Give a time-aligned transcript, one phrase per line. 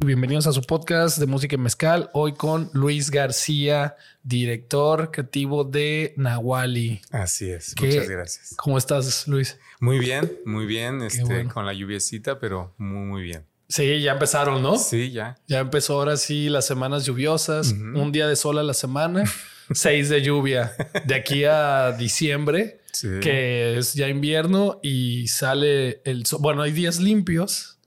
[0.00, 2.08] Bienvenidos a su podcast de música en mezcal.
[2.12, 7.00] Hoy con Luis García, director creativo de Nahuali.
[7.10, 7.74] Así es.
[7.74, 8.54] ¿Qué- Muchas gracias.
[8.56, 9.58] ¿Cómo estás, Luis?
[9.80, 11.02] Muy bien, muy bien.
[11.02, 11.52] Este, bueno.
[11.52, 13.44] Con la lluviecita, pero muy, muy bien.
[13.68, 14.78] Sí, ya empezaron, ¿no?
[14.78, 15.36] Sí, ya.
[15.48, 19.24] Ya empezó ahora sí las semanas lluviosas, un día de sol a la semana,
[19.72, 20.72] seis de lluvia.
[21.06, 23.08] De aquí a diciembre, Sí.
[23.20, 26.38] que es ya invierno y sale el sol.
[26.40, 27.77] Bueno, hay días limpios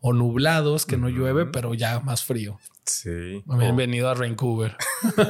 [0.00, 2.58] o nublados que no llueve, pero ya más frío.
[2.86, 3.42] Sí.
[3.46, 4.76] Bienvenido a Vancouver.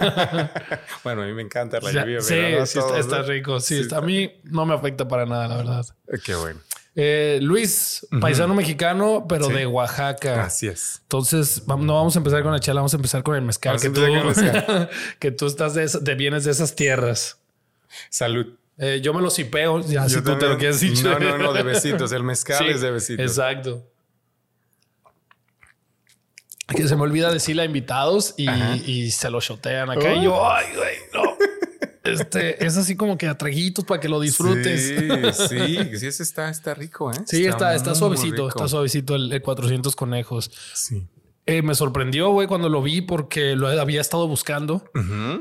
[1.05, 2.21] Bueno, a mí me encanta la lluvia.
[2.21, 2.67] sí, ¿verdad?
[2.67, 3.61] sí está, rico.
[3.61, 5.87] Sí, Sí, está- a mí no me afecta para nada, la verdad.
[6.25, 6.61] Qué bueno.
[6.97, 9.53] Eh, Luis, paisano mexicano, pero Sí.
[9.53, 10.45] de Oaxaca.
[10.45, 10.99] Así es.
[11.03, 13.77] Entonces, no vamos a empezar con la chela, vamos a empezar con el mezcal.
[13.77, 13.83] Vamos
[15.19, 17.39] Que tú, que estás de, de vienes de esas tierras.
[18.11, 18.47] Salud.
[18.77, 21.05] Eh, yo me lo cipeo, ya si Yo tú te lo quieres decir.
[21.05, 22.13] No, no, no, de besitos.
[22.13, 23.25] El mezcal Sí, es de besitos.
[23.25, 23.87] Exacto.
[26.77, 30.15] Que se me olvida decirle a invitados y, se lo shotean acá.
[30.15, 31.37] Y yo, ay, güey, no.
[32.03, 34.89] Este es así como que a traguitos para que lo disfrutes.
[34.89, 37.17] Sí, sí, sí, ese está, está rico, ¿eh?
[37.27, 38.49] Sí, está, está suavecito, rico.
[38.49, 40.51] está suavecito el, el 400 conejos.
[40.75, 41.07] Sí.
[41.51, 44.85] Eh, me sorprendió, güey, cuando lo vi porque lo había estado buscando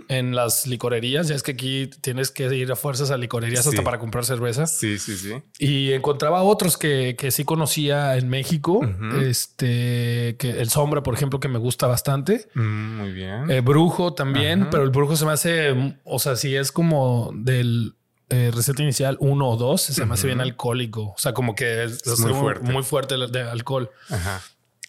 [0.07, 1.27] en las licorerías.
[1.27, 3.69] Ya es que aquí tienes que ir a fuerzas a licorerías Sí.
[3.69, 4.65] hasta para comprar cerveza.
[4.67, 5.33] Sí, sí, sí.
[5.59, 8.81] Y encontraba otros que, que sí conocía en México.
[9.21, 12.47] Este, que el Sombra, por ejemplo, que me gusta bastante.
[12.55, 13.49] Mm, muy bien.
[13.51, 17.93] Eh, brujo también, pero el brujo se me hace, o sea, si es como del
[18.31, 21.01] eh, receta inicial uno o dos, se me hace bien alcohólico.
[21.09, 22.71] O sea, como que es, Es muy fuerte.
[22.71, 23.89] muy fuerte el- de alcohol.
[24.09, 24.41] Ajá.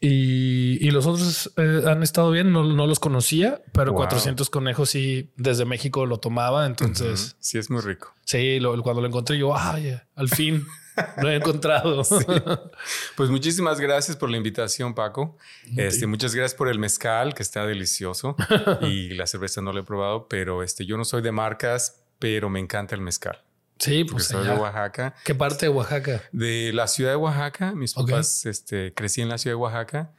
[0.03, 3.99] Y, y los otros eh, han estado bien, no, no los conocía, pero Wow.
[4.03, 6.65] 400 conejos sí, desde México lo tomaba.
[6.67, 7.37] Entonces, Ujú.
[7.41, 8.15] Sí, es muy rico.
[8.25, 10.65] sí, lo- cuando lo encontré, yo, ay, al fin
[11.21, 12.03] lo he encontrado.
[13.17, 15.37] Pues muchísimas gracias por la invitación, Paco.
[15.77, 18.37] Este, muchas gracias por el mezcal, que está delicioso.
[18.81, 22.49] y la cerveza no la he probado, pero este, yo no soy de marcas, pero
[22.49, 23.43] me encanta el mezcal.
[23.81, 25.15] Sí, pues soy de Oaxaca.
[25.25, 26.23] ¿Qué parte de Oaxaca?
[26.31, 30.13] De la ciudad de Oaxaca, mis papás, este, crecí en la ciudad de Oaxaca.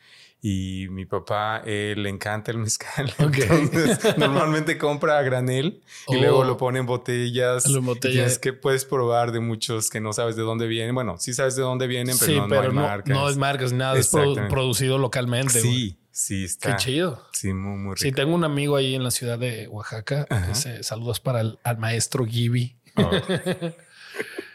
[0.44, 3.14] Y mi papá eh, le encanta el mezcal.
[3.20, 3.38] Ok.
[3.48, 6.20] Entonces, normalmente compra a granel y Oh.
[6.20, 7.68] luego lo pone en botellas.
[7.68, 8.14] Lo y embotella.
[8.16, 10.96] tienes que puedes probar de muchos que no sabes de dónde vienen.
[10.96, 13.16] Bueno, sí sabes de dónde vienen, pero sí, no, no pero hay no, marcas.
[13.16, 15.60] no es marcas, nada, es producido localmente.
[15.62, 15.72] güey.
[15.72, 16.72] Sí, sí, está.
[16.76, 17.24] Qué chido.
[17.34, 18.16] Sí, muy, muy Sí, rico.
[18.16, 20.26] tengo un amigo ahí en la ciudad de Oaxaca.
[20.28, 20.52] Ajá.
[20.54, 22.78] Ese- saludos para el al maestro Gibi.
[22.98, 23.12] Oh.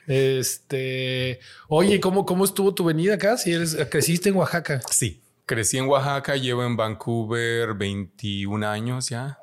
[0.06, 3.36] Este, oye, ¿cómo, ¿cómo estuvo tu venida acá?
[3.36, 4.80] Si eres, creciste en Oaxaca.
[4.90, 9.38] Sí, crecí en Oaxaca, llevo en Vancouver 21 años ya.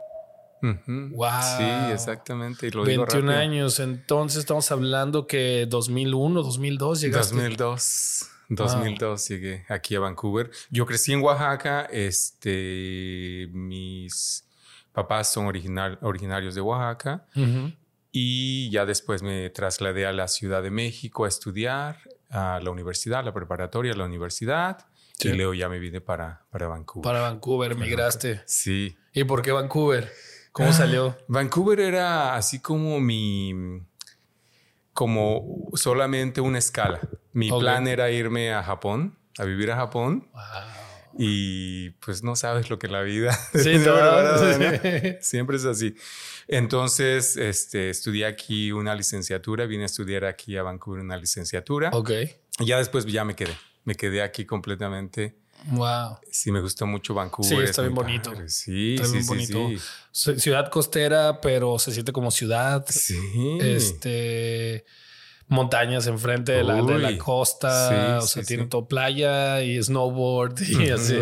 [0.61, 1.29] Wow.
[1.57, 2.67] Sí, exactamente.
[2.67, 3.41] Y lo digo 21 rápido.
[3.41, 3.79] años.
[3.81, 7.35] Entonces estamos hablando que 2001, 2002 llegaste.
[7.35, 8.29] 2002.
[8.47, 10.51] 2002 llegué aquí a Vancouver.
[10.69, 11.81] Yo crecí en Oaxaca.
[11.91, 14.45] Este, mis
[14.93, 17.25] papás son original, originarios de Oaxaca.
[17.35, 17.73] Ujú.
[18.15, 21.97] Y ya después me trasladé a la Ciudad de México a estudiar,
[22.29, 24.85] a la universidad, a la preparatoria, a la universidad.
[25.17, 25.29] Sí.
[25.29, 27.03] Y luego ya me vine para, para Vancouver.
[27.03, 28.41] Para Vancouver migraste.
[28.45, 28.95] Sí.
[29.13, 30.11] ¿Y por qué Vancouver?
[30.51, 30.73] ¿Cómo Ah.
[30.73, 31.17] salió?
[31.27, 33.81] Vancouver era así como mi.
[34.93, 36.99] como solamente una escala.
[37.31, 40.29] Mi plan era irme a Japón, a vivir a Japón.
[40.33, 40.41] Wow.
[41.17, 43.37] Y pues no sabes lo que la vida.
[43.53, 43.93] Sí, ¿no?
[43.93, 45.17] verdad, ¿no?
[45.21, 45.95] Siempre es así.
[46.47, 51.89] Entonces, este, estudié aquí una licenciatura, vine a estudiar aquí a Vancouver una licenciatura.
[51.93, 52.11] Ok.
[52.59, 53.55] Y ya después ya me quedé.
[53.85, 55.35] Me quedé aquí completamente.
[55.67, 56.17] Wow.
[56.29, 57.49] Sí, me gustó mucho Vancouver.
[57.57, 58.31] Sí, es está bien bonito.
[58.33, 58.49] padre.
[58.49, 59.83] Sí, Está sí, bien sí, bonito.
[60.11, 60.39] sí.
[60.39, 62.85] Ciudad costera, pero se siente como ciudad.
[62.89, 63.17] Sí.
[63.61, 64.83] Este
[65.53, 67.89] montañas enfrente de la, de la Uy, costa.
[67.89, 68.47] sí, o sea, sí.
[68.47, 71.17] tiene todo playa y snowboard y así.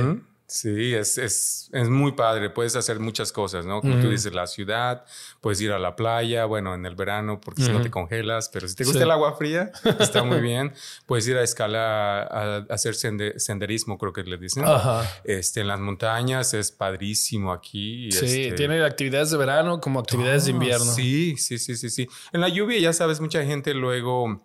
[0.54, 2.50] Sí, es, es, es muy padre.
[2.50, 3.80] Puedes hacer muchas cosas, ¿no?
[3.80, 4.10] Como tú Ujú.
[4.10, 5.06] dices, la ciudad,
[5.40, 8.68] puedes ir a la playa, bueno, en el verano, porque si no te congelas, pero
[8.68, 9.04] si te gusta Sí.
[9.06, 10.74] el agua fría, está muy bien.
[11.06, 14.66] Puedes ir a escala, a, hacer sende- senderismo, creo que le dicen.
[14.66, 15.10] Ajá.
[15.24, 18.12] Este, en las montañas es padrísimo aquí.
[18.12, 20.84] Sí, este, tiene actividades de verano como actividades de invierno.
[20.92, 22.10] Sí, sí, sí, sí, sí.
[22.34, 24.44] En la lluvia, ya sabes, mucha gente luego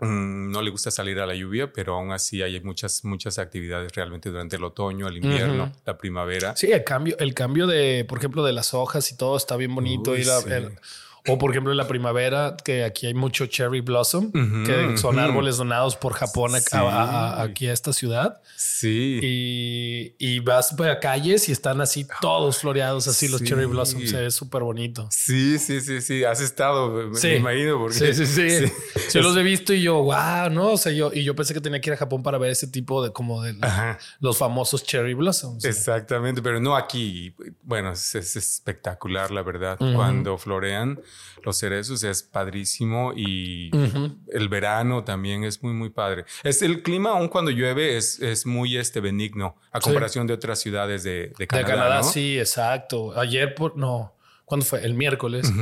[0.00, 3.92] mm, no le gusta salir a la lluvia, pero aún así hay muchas, muchas actividades
[3.94, 6.54] realmente durante el otoño, el invierno, la primavera.
[6.56, 9.74] Sí, el cambio, el cambio de, por ejemplo, de las hojas y todo está bien
[9.74, 10.12] bonito.
[10.12, 10.50] Uy, ir a- sí.
[10.50, 10.78] el-
[11.28, 14.32] O por ejemplo en la primavera, que aquí hay mucho cherry blossom,
[14.64, 18.40] que son árboles donados por Japón aquí a esta ciudad.
[18.56, 19.20] Sí.
[19.22, 24.04] Y, y, vas a calles y están así todos floreados, así los cherry blossom.
[24.06, 25.08] Se ve súper bonito.
[25.10, 26.24] Sí, sí, sí, sí.
[26.24, 27.78] Has estado, me imagino.
[27.78, 28.14] Porque...
[28.14, 28.72] Sí, sí, sí.
[29.14, 31.60] Yo los he visto y yo, wow, no, o sea, yo, y yo pensé que
[31.60, 33.56] tenía que ir a Japón para ver ese tipo de como de
[34.20, 35.64] los famosos cherry blossoms.
[35.64, 37.34] Exactamente, pero no aquí.
[37.62, 39.78] Bueno, es, espectacular, la verdad.
[39.78, 41.00] Cuando florean
[41.44, 43.70] los cerezos es padrísimo y
[44.32, 46.24] el verano también es muy, muy padre.
[46.44, 50.60] Es el clima, aun cuando llueve, es, es muy este, benigno a comparación de otras
[50.60, 51.66] ciudades de, de Canadá.
[51.66, 53.18] De Canadá, sí, exacto.
[53.18, 54.84] Ayer, por, no, ¿cuándo fue?
[54.84, 55.52] El miércoles.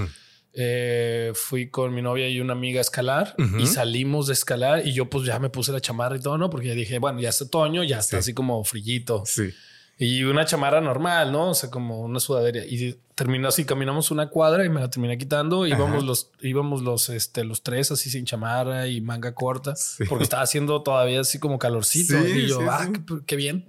[0.58, 4.94] Eh, fui con mi novia y una amiga a escalar y salimos de escalar y
[4.94, 6.48] yo pues ya me puse la chamarra y todo, ¿no?
[6.48, 9.22] Porque ya dije, bueno, ya es otoño, ya está así como frillito.
[9.26, 9.52] Sí.
[9.98, 11.50] Y una chamarra normal, ¿no?
[11.50, 12.64] O sea, como una sudadera.
[12.66, 15.66] Y terminó así, caminamos una cuadra y me la terminé quitando.
[15.66, 19.72] Íbamos los, íbamos los, este, los tres así sin chamarra y manga corta.
[20.08, 22.18] Porque estaba haciendo todavía así como calorcito.
[22.28, 22.90] y yo, ah,
[23.24, 23.64] qué, bien.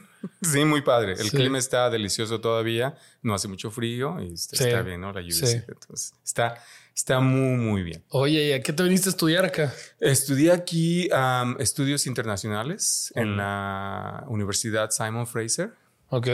[0.42, 1.14] sí, muy padre.
[1.14, 2.94] El clima está delicioso todavía.
[3.22, 5.14] No hace mucho frío y está, bien, ¿no?
[5.14, 5.64] La lluvia.
[5.66, 6.62] Entonces, está,
[7.00, 8.04] está muy, muy bien.
[8.10, 9.72] Oye, ¿y a qué te viniste a estudiar acá?
[10.00, 11.08] Estudié aquí
[11.58, 15.72] estudios internacionales en la Universidad Simon Fraser.
[16.10, 16.28] Ok.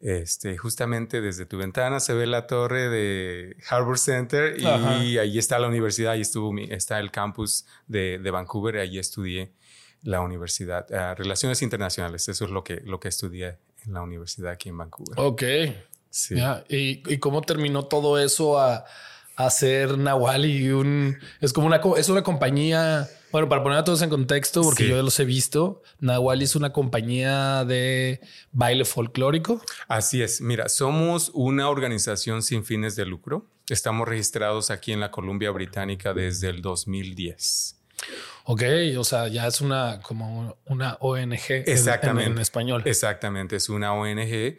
[0.00, 5.58] Este, justamente desde tu ventana se ve la torre de Harbor Center y ahí está
[5.58, 9.52] la universidad, ahí estuvo está el campus de, de Vancouver, ahí estudié
[10.02, 14.52] la universidad, uh, Relaciones Internacionales, eso es lo que, lo que estudié en la universidad
[14.52, 15.18] aquí en Vancouver.
[15.18, 15.42] Ok.
[16.10, 16.36] Sí.
[16.68, 18.84] ¿Y, ¿Y, cómo terminó todo eso a,
[19.36, 24.10] hacer Nawali un es como una es una compañía bueno para poner a todos en
[24.10, 28.20] contexto porque yo los he visto Nawali es una compañía de
[28.52, 29.60] baile folclórico.
[29.88, 30.40] Así es.
[30.40, 33.46] Mira somos una organización sin fines de lucro.
[33.68, 37.83] Estamos registrados aquí en la Columbia Británica desde el 2010
[38.46, 38.62] Ok,
[38.98, 42.30] o sea, ya es una como una ONG Exactamente.
[42.30, 42.82] En, español.
[42.84, 44.58] Exactamente, es una ONG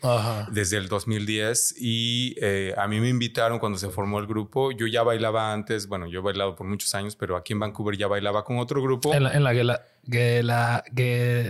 [0.51, 4.71] desde el 2010 y eh, a mí me invitaron cuando se formó el grupo.
[4.71, 7.95] Yo ya bailaba antes, bueno, yo he bailado por muchos años, pero aquí en Vancouver
[7.95, 9.13] ya bailaba con otro grupo.
[9.13, 10.83] En la, en la, la,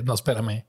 [0.03, 0.65] no, espérame.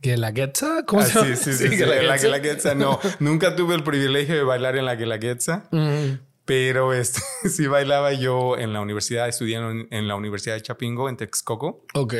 [0.00, 0.84] ¿Guelaguetza?
[0.86, 1.36] ¿Cómo se ah, llama?
[1.36, 1.84] Sí, sí, sí.
[1.84, 2.76] la Guelaguetza.
[2.76, 5.68] No, nunca tuve el privilegio de bailar en la Guelaguetza.
[6.48, 11.18] Pero este, sí bailaba yo en la universidad, estudié en, la Universidad de Chapingo, en
[11.18, 11.84] Texcoco.
[11.92, 12.14] Ok.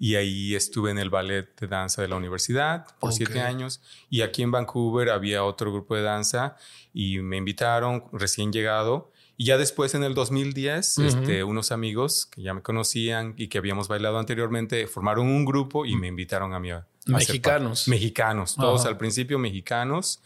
[0.00, 3.80] Y ahí estuve en el ballet de danza de la universidad por siete años.
[4.10, 6.56] Y aquí en Vancouver había otro grupo de danza
[6.92, 9.12] y me invitaron recién llegado.
[9.36, 13.58] Y ya después, en el 2010, este, unos amigos que ya me conocían y que
[13.58, 16.72] habíamos bailado anteriormente formaron un grupo y me invitaron a mi
[17.06, 17.86] Mexicanos.
[17.86, 20.22] Mexicanos, todos al principio mexicanos.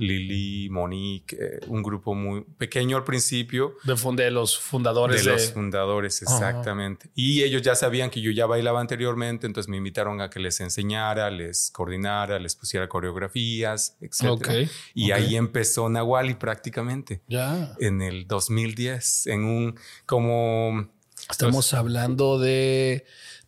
[0.00, 3.74] Lili, Monique, eh, un grupo muy pequeño al principio.
[3.84, 5.24] De, de los fundadores.
[5.24, 7.10] De, los fundadores, exactamente.
[7.14, 10.60] Y ellos ya sabían que yo ya bailaba anteriormente, entonces me invitaron a que les
[10.60, 14.68] enseñara, les coordinara, les pusiera coreografías, etc.
[14.94, 17.20] Y ahí empezó Nahuali prácticamente.
[17.28, 17.74] Ya.
[17.78, 20.88] En el 2010, en un como...
[21.28, 23.04] Estamos hablando de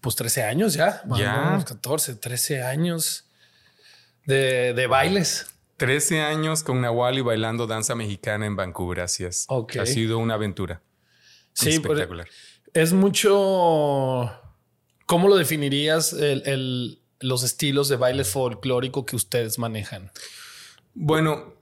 [0.08, 1.02] pues 13 años ya.
[1.16, 1.62] Ya.
[1.66, 3.26] 14, 13 años
[4.24, 5.46] de, de bailes.
[5.76, 9.46] 13 años con Nahuali bailando danza mexicana en Vancouver, gracias.
[9.48, 10.80] Ha sido una aventura.
[11.52, 12.26] Sí, espectacular.
[12.72, 14.32] Es mucho.
[15.04, 20.10] ¿Cómo lo definirías el, los estilos de baile folclórico que ustedes manejan?
[20.94, 21.54] Bueno,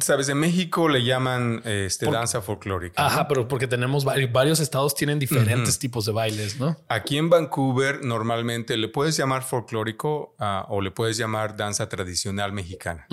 [0.00, 3.04] sabes, en México le llaman este, danza folclórica.
[3.04, 6.76] Ajá, pero porque tenemos varios, estados tienen diferentes tipos de bailes, ¿no?
[6.88, 12.52] Aquí en Vancouver normalmente le puedes llamar folclórico ah, o le puedes llamar danza tradicional
[12.52, 13.06] mexicana.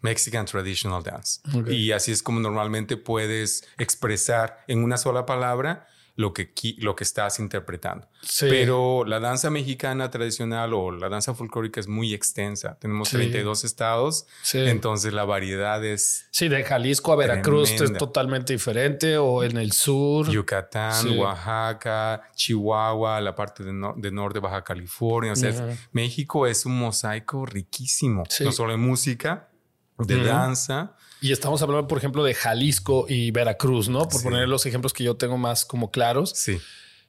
[0.00, 1.40] Mexican Traditional Dance.
[1.68, 5.86] Y así es como normalmente puedes expresar en una sola palabra
[6.18, 8.08] lo que, lo que estás interpretando.
[8.40, 12.76] Pero la danza mexicana tradicional o la danza folclórica es muy extensa.
[12.80, 16.26] Tenemos 32 estados, entonces la variedad es...
[16.32, 20.28] Sí, de Jalisco a Veracruz es totalmente diferente o en el sur.
[20.28, 25.34] Yucatán, Oaxaca, Chihuahua, la parte de, norte de Baja California.
[25.34, 29.50] O sea, México es un mosaico riquísimo, no solo en música,
[29.98, 34.08] de danza, y estamos hablando, por ejemplo, de Jalisco y Veracruz, ¿no?
[34.08, 36.32] Por poner los ejemplos que yo tengo más como claros.
[36.34, 36.58] Sí.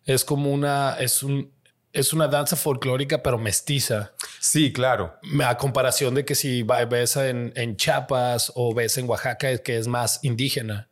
[0.06, 1.52] Es como una, es un,
[1.94, 4.14] es una danza folclórica, pero mestiza.
[4.40, 5.16] Sí, claro.
[5.44, 9.88] A comparación de que si ves en, en Chiapas o ves en Oaxaca, que es
[9.88, 10.90] más indígena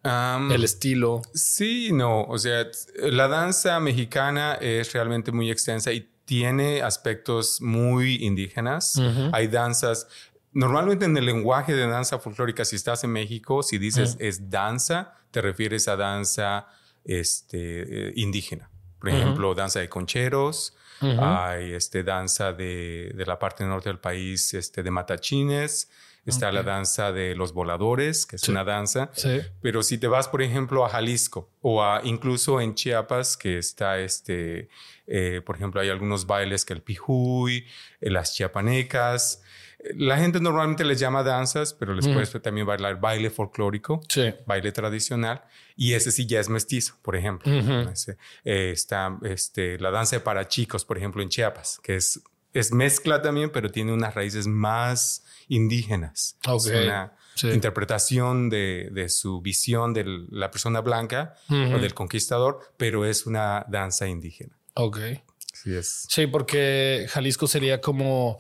[0.52, 1.22] el estilo.
[1.34, 2.24] Sí, no.
[2.24, 9.00] O sea, la danza mexicana es realmente muy extensa y tiene aspectos muy indígenas.
[9.32, 10.08] Hay danzas
[10.58, 15.14] Normalmente en el lenguaje de danza folclórica, si estás en México, si dices es danza,
[15.30, 16.66] te refieres a danza
[17.06, 18.68] este, eh, indígena.
[18.98, 24.52] Por ejemplo, danza de concheros, hay este, danza de, de, la parte norte del país
[24.56, 25.92] este, de matachines,
[26.26, 29.12] está la danza de los voladores, que es una danza.
[29.14, 29.40] Sí.
[29.62, 34.00] Pero si te vas, por ejemplo, a Jalisco o a, incluso en Chiapas, que está
[34.00, 34.70] este,
[35.06, 37.68] eh, por ejemplo, hay algunos bailes que el pijuy,
[38.02, 39.44] eh, las chiapanecas,
[39.96, 44.02] la gente normalmente les llama danzas, pero les puedes también bailar baile folclórico,
[44.46, 45.44] baile tradicional,
[45.76, 47.52] y ese sí ya es mestizo, por ejemplo.
[47.52, 52.22] Eh, está este, la danza para chicos, por ejemplo, en Chiapas, que es,
[52.54, 56.38] es mezcla también, pero tiene unas raíces más indígenas.
[56.44, 57.14] Es una
[57.54, 63.64] interpretación de, de, su visión de la persona blanca o del conquistador, pero es una
[63.70, 64.58] danza indígena.
[64.74, 64.98] Ok.
[65.54, 66.06] Sí, es.
[66.10, 68.40] Sí, porque Jalisco sería como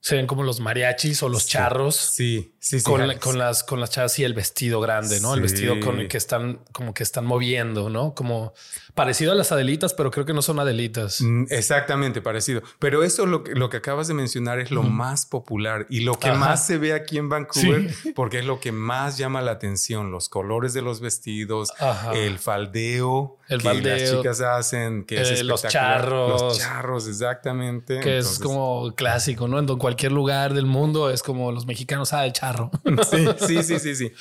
[0.00, 1.94] se ven como los mariachis o los charros.
[1.94, 2.84] Sí, sí, sí.
[2.84, 5.34] Con, con, las, con las chavas y el vestido grande, ¿no?
[5.34, 8.14] El vestido con el que están como que están moviendo, ¿no?
[8.14, 8.54] Como
[9.00, 11.22] parecido a las adelitas, pero creo que no son adelitas.
[11.22, 12.60] Mm, exactamente, parecido.
[12.78, 16.18] Pero eso lo que, lo que acabas de mencionar es lo más popular y lo
[16.18, 20.10] que más se ve aquí en Vancouver, porque es lo que más llama la atención.
[20.10, 21.72] Los colores de los vestidos,
[22.12, 26.42] el faldeo el que las chicas hacen, que es eh, los charros.
[26.42, 28.00] Los charros, exactamente.
[28.00, 29.58] Que es como clásico, ¿no?
[29.58, 32.70] En cualquier lugar del mundo es como los mexicanos, ah, el charro.
[33.46, 34.12] Sí, sí, sí, sí,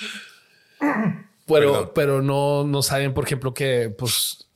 [1.46, 4.49] Pero, pero no, no saben, por ejemplo, que pues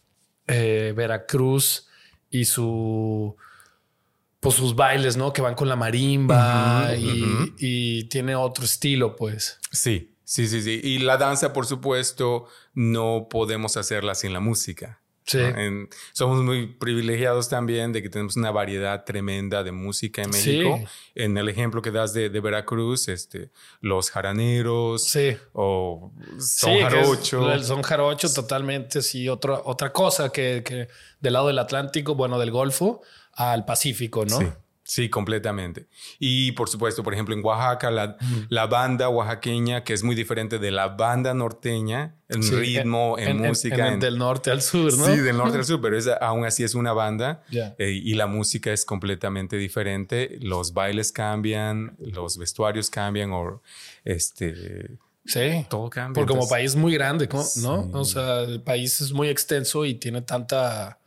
[0.47, 1.87] eh, Veracruz
[2.29, 3.35] y su
[4.39, 5.31] pues sus bailes, ¿no?
[5.31, 9.57] Que van con la marimba y, y, tiene otro estilo, pues.
[9.71, 10.79] Sí, Sí, sí, sí.
[10.83, 15.02] Y la danza, por supuesto, no podemos hacerla sin la música.
[15.25, 15.39] Sí.
[16.11, 20.79] somos muy privilegiados también de que tenemos una variedad tremenda de música en México.
[21.15, 25.37] En el ejemplo que das de, Veracruz, este, los jaraneros sí.
[25.53, 27.51] o son jarocho.
[27.51, 29.29] el son jarocho totalmente, sí.
[29.29, 30.87] Otra, otra cosa que, que
[31.19, 33.01] del lado del Atlántico, bueno, del Golfo
[33.33, 34.62] al Pacífico, ¿no?
[34.93, 35.03] Sí.
[35.03, 35.87] Sí, completamente.
[36.19, 38.15] Y por supuesto, por ejemplo, en Oaxaca, la,
[38.49, 43.87] la, banda oaxaqueña, que es muy diferente de la banda norteña, en ritmo, en, música.
[43.87, 45.05] En, del norte al sur, ¿no?
[45.05, 48.27] Sí, del norte al sur, pero es, aún así es una banda eh, y la
[48.27, 50.37] música es completamente diferente.
[50.41, 53.63] Los bailes cambian, los vestuarios cambian, o
[54.05, 54.91] este.
[55.25, 56.21] Sí, todo cambia.
[56.21, 57.27] Porque como país muy grande,
[57.63, 57.89] ¿no?
[57.93, 60.99] O sea, el país es muy extenso y tiene tanta.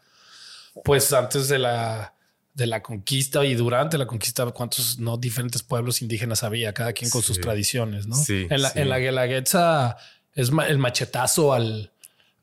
[0.84, 2.15] Pues antes de la
[2.56, 7.10] de la conquista y durante la conquista, cuántos no diferentes pueblos indígenas había, cada quien
[7.10, 8.16] con sus tradiciones, ¿no?
[8.16, 9.98] Sí, en la, en la Guelaguetza
[10.32, 11.92] es el machetazo al,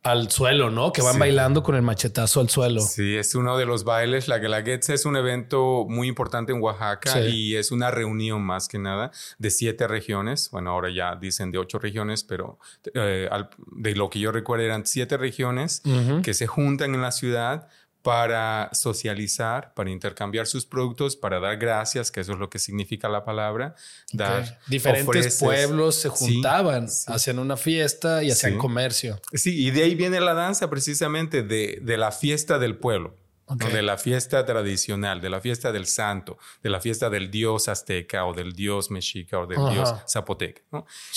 [0.03, 0.91] al suelo, ¿no?
[0.91, 2.81] Que van bailando con el machetazo al suelo.
[2.81, 4.27] Sí, es uno de los bailes.
[4.27, 8.77] La Guelaguetza es un evento muy importante en Oaxaca y es una reunión más que
[8.77, 10.49] nada de siete regiones.
[10.51, 12.59] Bueno, ahora ya dicen de ocho regiones, pero
[12.93, 13.29] eh,
[13.71, 15.81] de lo que yo recuerdo eran siete regiones
[16.21, 17.67] que se juntan en la ciudad
[18.03, 23.07] para socializar, para intercambiar sus productos, para dar gracias, que eso es lo que significa
[23.07, 23.75] la palabra.
[24.11, 29.21] Dar Diferentes pueblos se juntaban, hacían una fiesta y hacían comercio.
[29.33, 33.15] Sí, y de ahí viene la danza precisamente de, de la fiesta del pueblo.
[33.47, 38.25] de la fiesta tradicional, de la fiesta del santo, de la fiesta del dios azteca
[38.25, 40.61] o del dios mexica o del dios zapoteca.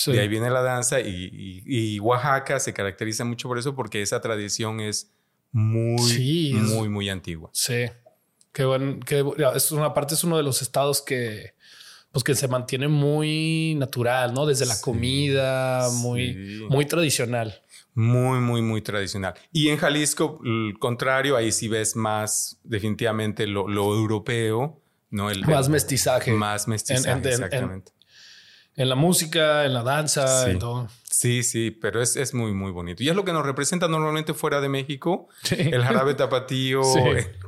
[0.05, 4.21] De ahí viene la danza y, y, Oaxaca se caracteriza mucho por eso porque esa
[4.21, 5.16] tradición es
[5.51, 7.49] muy, muy, muy antigua.
[7.53, 7.85] Sí.
[8.51, 8.99] Qué bueno.
[9.05, 9.23] Que
[9.55, 11.53] es una parte, es uno de los estados que,
[12.11, 14.45] pues que se mantiene muy natural, ¿no?
[14.45, 17.61] Desde la comida, muy, muy tradicional.
[17.93, 19.33] Muy, muy, muy tradicional.
[19.51, 25.31] Y en Jalisco, el contrario, ahí sí ves más definitivamente lo, europeo, ¿no?
[25.31, 26.31] El, más mestizaje.
[26.31, 27.91] Más mestizaje, exactamente.
[27.91, 27.96] En,
[28.89, 30.87] la música, en la danza, en todo.
[31.09, 33.01] Sí, sí, pero es, es, muy, muy bonito.
[33.01, 35.29] Y es lo que nos representa normalmente fuera de México.
[35.49, 36.81] El jarabe tapatío,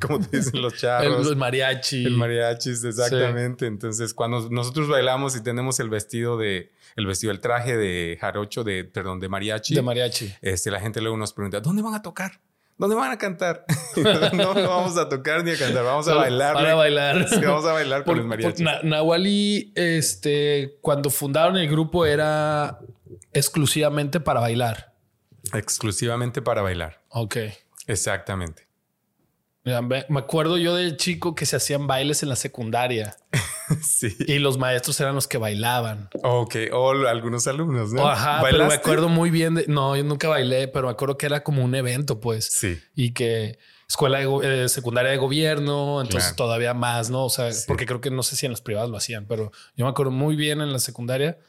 [0.02, 1.28] como dicen los charros.
[1.30, 2.04] El, mariachi.
[2.04, 3.68] El mariachi, exactamente.
[3.68, 8.64] Entonces, cuando nosotros bailamos y tenemos el vestido de, el vestido, el traje de jarocho,
[8.64, 9.76] de, perdón, de mariachi.
[9.76, 10.34] De mariachi.
[10.42, 12.40] Este, la gente luego nos pregunta, ¿dónde van a tocar?
[12.80, 13.66] ¿Dónde van a cantar?
[14.34, 16.54] no, no vamos a tocar ni a cantar, vamos a bailar.
[16.54, 17.28] Para bailar.
[17.46, 18.66] vamos a bailar con los mariachis.
[18.84, 22.80] Nahuali, este, cuando fundaron el grupo era
[23.34, 24.94] exclusivamente para bailar.
[25.54, 27.02] Exclusivamente para bailar.
[27.10, 27.36] Ok.
[27.86, 28.68] Exactamente.
[29.66, 33.18] me acuerdo yo del chico que se hacían bailes en la secundaria.
[33.82, 34.16] sí.
[34.28, 36.10] Y los maestros eran los que bailaban.
[36.24, 38.08] Ok, o algunos alumnos, ¿no?
[38.08, 39.66] Ajá, pero me acuerdo muy bien de.
[39.68, 42.50] No, yo nunca bailé, pero me acuerdo que era como un evento, pues.
[42.52, 42.80] Sí.
[42.96, 43.58] Y que
[43.88, 47.26] escuela de, eh, secundaria de gobierno, entonces todavía más, ¿no?
[47.26, 49.86] O sea, porque creo que no sé si en las privadas lo hacían, pero yo
[49.86, 51.40] me acuerdo muy bien en la secundaria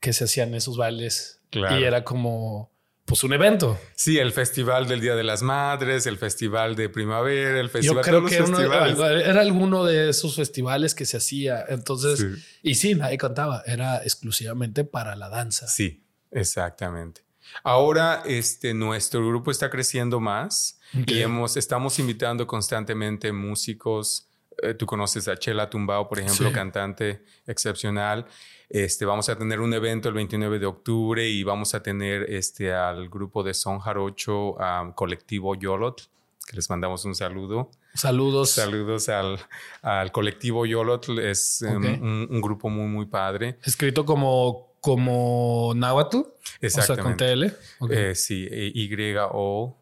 [0.00, 1.40] que se hacían esos bailes.
[1.52, 2.73] Y era como
[3.04, 3.78] pues un evento.
[3.94, 8.02] Sí, el festival del Día de las Madres, el festival de primavera, el festival Yo
[8.02, 11.64] creo que era alguno de esos festivales que se hacía.
[11.68, 12.26] Entonces,
[12.62, 15.66] y sí, nadie cantaba, era exclusivamente para la danza.
[15.68, 17.22] Sí, exactamente.
[17.62, 24.28] Ahora, este, nuestro grupo está creciendo más y hemos, estamos invitando constantemente músicos.
[24.62, 28.26] Eh, tú conoces a Chela Tumbao, por ejemplo, cantante excepcional.
[28.68, 32.72] Este, vamos a tener un evento el 29 de octubre y vamos a tener este,
[32.72, 34.56] al grupo de Son Jarocho,
[34.94, 36.08] colectivo Yolot,
[36.46, 37.70] que les mandamos un saludo.
[37.94, 38.50] Saludos.
[38.50, 39.38] Saludos al,
[39.82, 41.08] al colectivo Yolot.
[41.20, 43.58] Es em, un, grupo muy, muy padre.
[43.64, 46.22] Escrito como, como Nahuatl.
[46.60, 46.92] Exactamente.
[46.92, 47.92] O sea, con TL.
[47.92, 49.80] Eh, sí, e, Y-O-L-L-O-T-L.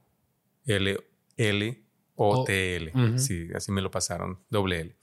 [3.18, 4.38] Sí, así me lo pasaron.
[4.50, 4.94] Doble L.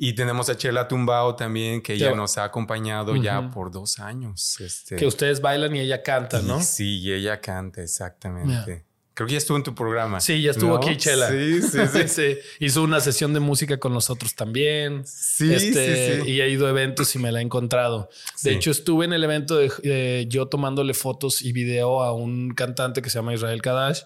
[0.00, 4.60] Y tenemos a Chela Tumbao también, que ella nos ha acompañado ya por dos años.
[4.60, 4.94] Este.
[4.94, 6.62] Que ustedes bailan y ella canta, ¿no?
[6.62, 8.84] sí, y ella canta, exactamente.
[9.18, 10.20] Creo que ya estuvo en tu programa.
[10.20, 11.28] Sí, ya estuvo aquí, Chela.
[11.28, 12.38] Sí, sí, sí.
[12.60, 15.04] Hizo una sesión de música con nosotros también.
[15.04, 18.10] Sí, este, sí, Y ha ido a eventos y me la he encontrado.
[18.44, 23.02] De hecho, estuve en el evento de yo tomándole fotos y video a un cantante
[23.02, 24.02] que se llama Israel Kadash.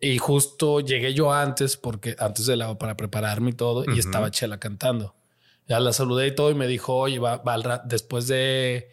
[0.00, 4.30] Y justo llegué yo antes, porque antes de la para prepararme y todo, y estaba
[4.30, 5.14] Chela cantando.
[5.66, 7.42] Ya la saludé y todo, y me dijo, oye, va,
[7.84, 8.90] después de,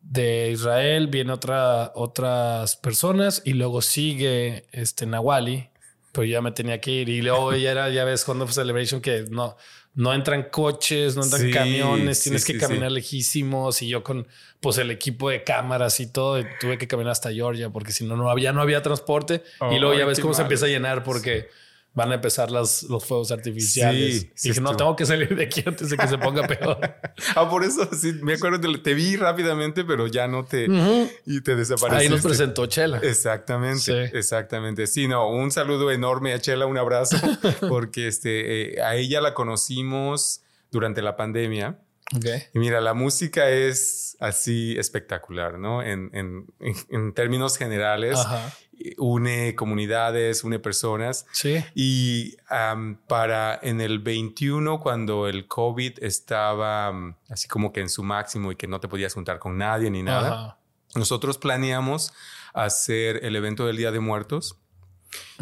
[0.00, 5.68] de Israel vienen otra, otras personas, y luego sigue este Nawali,
[6.12, 7.08] pero ya me tenía que ir.
[7.08, 9.56] Y luego ya era, ya ves, cuando fue Celebration, que no,
[9.94, 13.82] no entran coches, no entran camiones, tienes que caminar lejísimos.
[13.82, 14.26] Y yo con
[14.60, 18.16] pues el equipo de cámaras y todo, tuve que caminar hasta Georgia porque si no,
[18.16, 19.42] no había, no había transporte.
[19.70, 21.48] Y luego ya ves cómo se empieza a llenar porque
[21.98, 24.28] van a empezar las, los fuegos artificiales.
[24.44, 26.78] y dije, no, tengo que salir de aquí antes de que se ponga peor.
[27.34, 30.68] ah, por eso sí, me acuerdo, te, te vi rápidamente, pero ya no te...
[31.26, 31.96] Y te desapareciste.
[31.96, 32.98] Ahí nos presentó Chela.
[33.02, 34.86] Exactamente, exactamente.
[34.86, 37.16] Sí, no, un saludo enorme a Chela, un abrazo,
[37.68, 41.80] porque este, eh, a ella la conocimos durante la pandemia.
[42.16, 42.44] Okay.
[42.54, 45.82] Y mira, la música es así espectacular, ¿no?
[45.82, 46.46] En, en,
[46.88, 48.18] en términos generales.
[48.18, 48.52] Ajá
[48.96, 51.26] une comunidades, une personas.
[51.32, 51.64] Sí.
[51.74, 52.36] Y
[53.06, 56.92] para en el 21, cuando el COVID estaba
[57.28, 60.02] así como que en su máximo y que no te podías juntar con nadie ni
[60.02, 60.58] nada,
[60.94, 62.12] nosotros planeamos
[62.54, 64.56] hacer el evento del Día de Muertos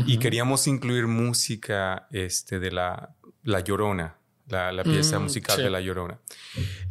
[0.07, 4.19] y queríamos incluir música este, de la, la Llorona.
[4.49, 6.19] La, pieza mm, musical de La Llorona.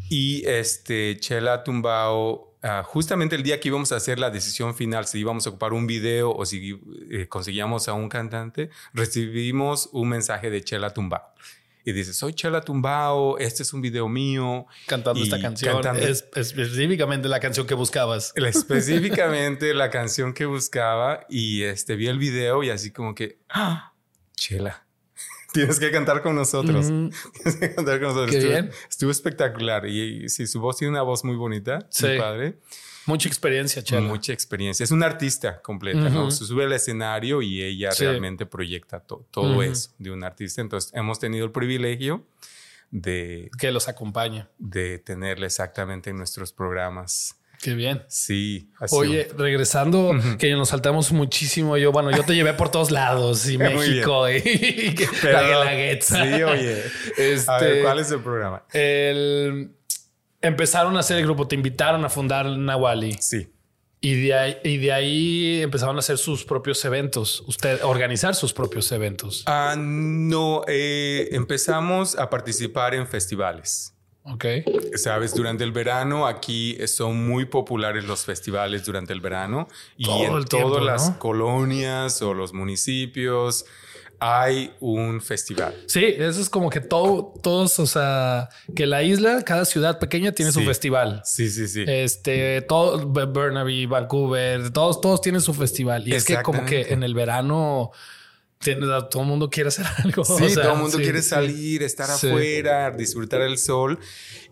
[0.10, 5.06] Y este, Chela Tumbao Ah, justamente el día que íbamos a hacer la decisión final,
[5.06, 10.10] si íbamos a ocupar un video o si eh, conseguíamos a un cantante, recibimos un
[10.10, 11.22] mensaje de Chela Tumbao.
[11.84, 14.66] Y dice, soy Chela Tumbao, este es un video mío.
[14.88, 15.80] Cantando esta canción.
[15.96, 18.34] es, específicamente la canción que buscabas.
[18.36, 21.28] Específicamente la canción que buscaba.
[21.30, 23.94] Y este, vi el video y así como que, ¡Ah!
[24.36, 24.85] Chela
[25.56, 26.88] tienes que cantar con nosotros.
[27.34, 28.44] Tienes que cantar con nosotros.
[28.90, 29.88] estuvo, espectacular.
[29.88, 32.06] Y, sí, su voz tiene una voz muy bonita, sí.
[32.06, 32.60] muy padre.
[33.06, 34.02] Mucha experiencia, Chela.
[34.02, 34.84] Mucha experiencia.
[34.84, 36.32] Es una artista completa, ¿no?
[36.32, 40.62] Se sube al escenario y ella realmente proyecta todo eso de un artista.
[40.62, 42.26] Entonces, hemos tenido el privilegio
[42.92, 43.50] de...
[43.60, 44.48] Que los acompañe.
[44.58, 47.40] De tenerla exactamente en nuestros programas.
[47.62, 48.04] Qué bien.
[48.08, 48.70] Sí.
[48.92, 51.78] Oye, regresando, que nos saltamos muchísimo.
[51.78, 56.24] Yo, bueno, yo te llevé por todos lados y México y, la Guelaguetza.
[56.24, 56.84] Sí, oye.
[57.18, 58.64] Este, ¿cuál es el programa?
[58.72, 59.72] El,
[60.42, 63.14] empezaron a hacer el grupo, te invitaron a fundar Nawali.
[63.20, 63.50] Sí.
[64.02, 68.54] Y de, ahí, y de ahí empezaron a hacer sus propios eventos, usted organizar sus
[68.54, 69.44] propios eventos.
[69.48, 73.95] Ah, no, eh, empezamos a participar en festivales.
[74.26, 74.46] Ok.
[74.96, 80.46] Sabes, durante el verano aquí son muy populares los festivales durante el verano y en
[80.46, 83.66] todas las colonias o los municipios
[84.20, 85.76] hay un festival.
[85.88, 90.32] Sí, eso es como que todo, todos, o sea, que la isla, cada ciudad pequeña
[90.32, 91.22] tiene su festival.
[91.24, 91.84] Sí, sí, sí.
[91.86, 96.08] Este, todo, Burnaby, Vancouver, todos, todos tienen su festival.
[96.08, 97.92] Y es que como que en el verano
[99.10, 100.24] todo el mundo quiere hacer algo.
[100.24, 104.00] Sí, todo el mundo quiere salir, estar afuera, disfrutar el sol.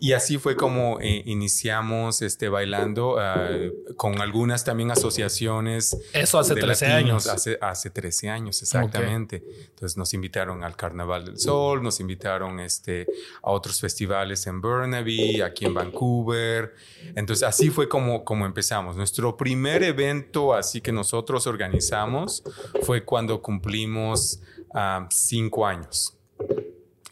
[0.04, 3.48] Y así fue como eh, iniciamos este, bailando ah,
[3.96, 5.98] con algunas también asociaciones.
[6.12, 7.28] Eso hace 13 años.
[7.28, 9.42] Hace, hace 13 años, exactamente.
[9.70, 13.08] Entonces nos invitaron al Carnaval del Sol, nos invitaron este,
[13.42, 16.74] a otros festivales en Burnaby, aquí en Vancouver.
[17.16, 18.98] Entonces así fue como, como empezamos.
[18.98, 22.44] Nuestro primer evento así que nosotros organizamos
[22.82, 24.42] fue cuando cumplimos
[24.74, 26.18] ah, cinco años.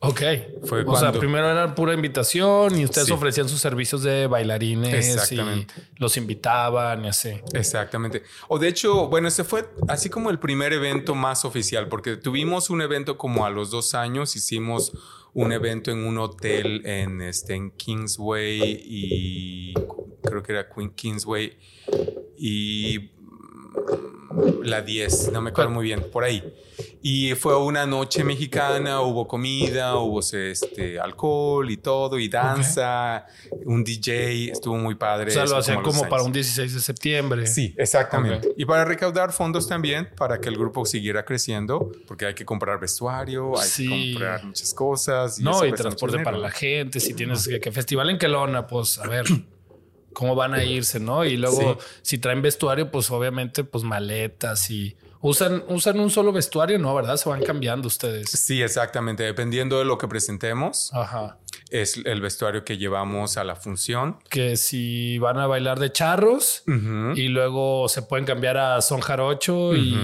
[0.04, 0.22] Ok.
[0.64, 5.68] Fue o sea, primero era pura invitación y ustedes ofrecían sus servicios de bailarines y
[5.98, 7.40] los invitaban y así.
[7.54, 8.24] Exactamente.
[8.48, 12.72] O de hecho, bueno, ese fue así como el primer evento más oficial, porque tuvimos
[12.72, 14.92] un evento como a los dos años, hicimos
[15.34, 19.74] un evento en un hotel en, este, en Kingsway y
[20.24, 21.58] creo que era Kingsway
[22.38, 23.12] y
[24.64, 26.44] la 10, no me acuerdo muy bien, por ahí.
[27.04, 33.26] Y fue una noche mexicana, hubo comida, hubo este, alcohol y todo, y danza,
[33.66, 35.32] un DJ, estuvo muy padre.
[35.32, 37.48] O sea, lo hacían como, para un 16 de septiembre.
[37.48, 38.54] Sí, exactamente.
[38.56, 42.80] Y para recaudar fondos también, para que el grupo siguiera creciendo, porque hay que comprar
[42.80, 45.40] vestuario, hay que comprar muchas cosas.
[45.40, 49.00] Y no, y transporte para la gente, si tienes que, que festival en Kelowna, pues
[49.00, 49.26] a ver.
[50.13, 51.26] Cómo van a irse, ¿no?
[51.26, 56.80] Y luego, si traen vestuario, pues obviamente, pues maletas y usan, usan un solo vestuario,
[56.80, 56.93] ¿no?
[56.93, 57.17] ¿Verdad?
[57.17, 58.30] Se van cambiando ustedes.
[58.30, 59.24] Sí, exactamente.
[59.24, 60.91] Dependiendo de lo que presentemos.
[60.93, 61.38] Ajá.
[61.69, 64.19] Es el vestuario que llevamos a la función.
[64.30, 69.76] Que si van a bailar de charros y luego se pueden cambiar a son jarocho
[69.76, 69.95] y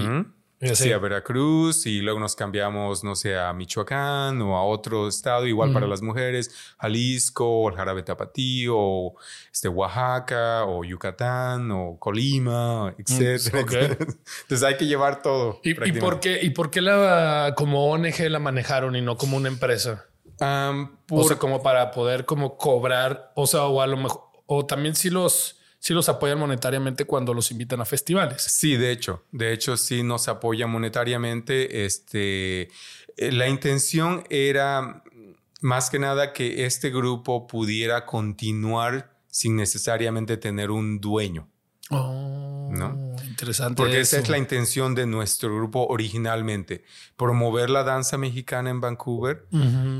[0.60, 5.46] Sí, a Veracruz y luego nos cambiamos, no sé, a Michoacán o a otro estado,
[5.46, 9.16] igual para las mujeres, Jalisco, o el Jarabe Tapatío, o
[9.52, 13.96] este, Oaxaca, o Yucatán, o Colima, mm, etcétera.
[14.42, 15.60] Entonces hay que llevar todo.
[15.62, 19.48] ¿Y, por qué, ¿Y por qué la, como ONG la manejaron y no como una
[19.48, 20.06] empresa?
[21.10, 24.96] O sea, como para poder como cobrar, o sea, o a lo mejor, o también
[24.96, 28.42] si los sí los apoyan monetariamente cuando los invitan a festivales.
[28.42, 31.84] Sí, de hecho, de hecho sí nos apoya monetariamente.
[31.84, 32.68] Este,
[33.16, 35.02] eh, la intención era
[35.60, 41.48] más que nada que este grupo pudiera continuar sin necesariamente tener un dueño.
[41.90, 43.16] Oh, ¿no?
[43.38, 43.76] interesante.
[43.76, 46.84] Porque esa es la intención de nuestro grupo originalmente,
[47.16, 49.46] promover la danza mexicana en Vancouver,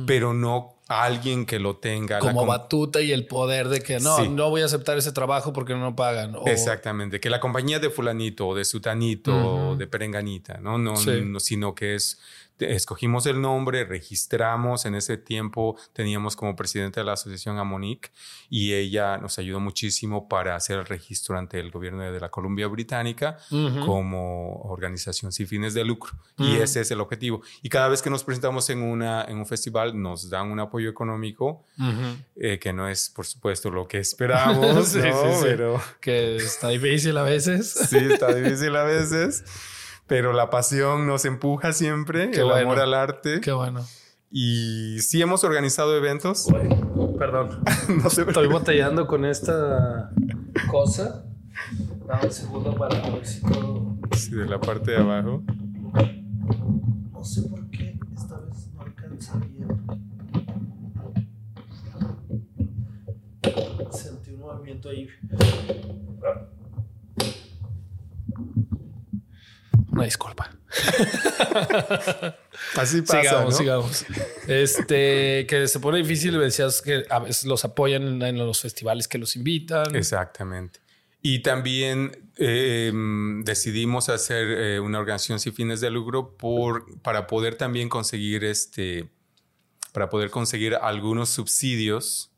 [0.07, 2.19] pero no alguien que lo tenga.
[2.19, 5.75] Como batuta y el poder de que no, no voy a aceptar ese trabajo porque
[5.75, 6.35] no pagan.
[6.47, 10.79] Exactamente, que la compañía de fulanito o de sutanito o de perenganita, ¿no?
[10.79, 12.19] No, no, sino que es
[12.61, 18.11] escogimos el nombre, registramos, en ese tiempo teníamos como presidente de la asociación a Monique
[18.51, 22.67] y ella nos ayudó muchísimo para hacer el registro ante el gobierno de la Columbia
[22.67, 23.39] Británica
[23.85, 26.13] como organización sin fines de lucro.
[26.37, 27.43] Y ese es el objetivo.
[27.63, 30.89] Y cada vez que nos presentamos en, una, en un festival nos dan un apoyo
[30.89, 31.65] económico
[32.37, 34.97] eh, que no es, por supuesto, lo que esperamos,
[35.43, 37.73] pero que está difícil a veces.
[37.89, 39.45] sí, está difícil a veces
[40.09, 43.41] pero la pasión nos empuja siempre, el amor al arte.
[43.41, 43.85] Qué bueno.
[44.31, 46.47] Y sí hemos organizado eventos.
[47.19, 47.63] perdón.
[48.03, 50.11] no sé Estoy botellando con esta
[50.71, 51.25] cosa.
[52.07, 53.43] Dame un segundo para ver si.
[54.17, 55.43] Sí, de la parte de abajo.
[57.13, 59.69] No sé por qué esta vez no alcanza bien.
[63.91, 65.09] Sentí un movimiento ahí.
[69.99, 70.49] Una disculpa.
[72.77, 73.21] Así pasa.
[73.21, 74.07] Sigamos, sigamos.
[74.47, 79.19] Este, que se pone difícil, decías que a veces los apoyan en los festivales que
[79.19, 79.97] los invitan.
[79.97, 80.79] Exactamente.
[81.21, 87.57] Y también em, decidimos hacer eh, una organización sin fines de lucro por, para poder
[87.57, 89.09] también conseguir este,
[89.93, 92.31] para poder conseguir algunos subsidios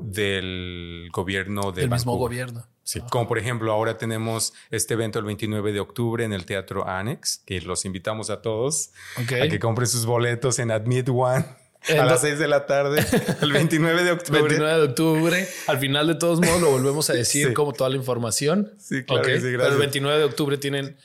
[0.00, 2.66] del gobierno del mismo gobierno.
[2.86, 6.86] Sí, como por ejemplo, ahora tenemos este evento el 29 de octubre en el Teatro
[6.86, 11.44] Annex, que los invitamos a todos a que compren sus boletos en Admit One.
[11.88, 13.04] a las 6 de la tarde,
[13.42, 14.40] el 29 de octubre.
[14.40, 15.48] 29 de octubre.
[15.66, 18.72] Al final, de todos modos, lo volvemos a decir como toda la información.
[18.78, 19.24] Sí, claro.
[19.24, 20.96] sí, Pero el 29 de octubre tienen,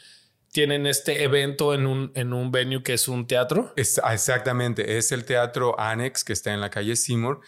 [0.52, 3.74] tienen este evento en un, en un venue que es un teatro.
[3.76, 5.00] Es, exactamente.
[5.00, 7.42] Es el Teatro Annex que está en la calle Seymour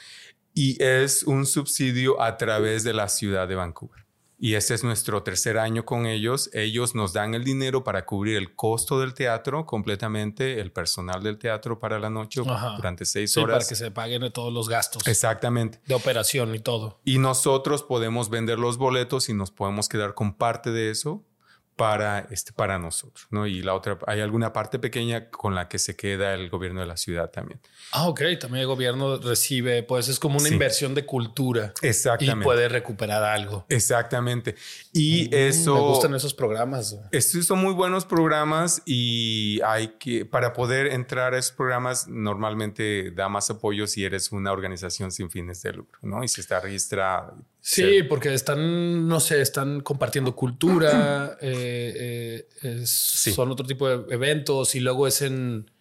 [0.55, 4.02] y es un subsidio a través de la ciudad de Vancouver.
[4.43, 6.49] Y este es nuestro tercer año con ellos.
[6.51, 11.37] Ellos nos dan el dinero para cubrir el costo del teatro completamente, el personal del
[11.37, 12.41] teatro para la noche
[12.75, 13.59] durante seis horas.
[13.59, 15.07] Para que se paguen todos los gastos.
[15.07, 15.79] Exactamente.
[15.85, 16.99] De operación y todo.
[17.05, 21.23] Y nosotros podemos vender los boletos y nos podemos quedar con parte de eso
[21.75, 23.47] para, este, para nosotros, ¿no?
[23.47, 26.85] Y la otra, hay alguna parte pequeña con la que se queda el gobierno de
[26.85, 27.59] la ciudad también.
[27.91, 31.73] Ah, ok, también el gobierno recibe, pues es como una inversión de cultura.
[31.81, 32.41] Exactamente.
[32.41, 33.65] Y puede recuperar algo.
[33.69, 34.55] Exactamente.
[34.91, 35.73] Y mm, eso...
[35.75, 36.97] Me gustan esos programas.
[37.11, 43.11] Estos son muy buenos programas y hay que, para poder entrar a esos programas, normalmente
[43.11, 46.23] da más apoyo si eres una organización sin fines de lucro, ¿no?
[46.23, 47.33] Y si está registrada
[47.65, 54.75] Sí, porque están, no sé, están compartiendo cultura, eh, eh, son otro tipo de eventos
[54.75, 55.71] y luego es en...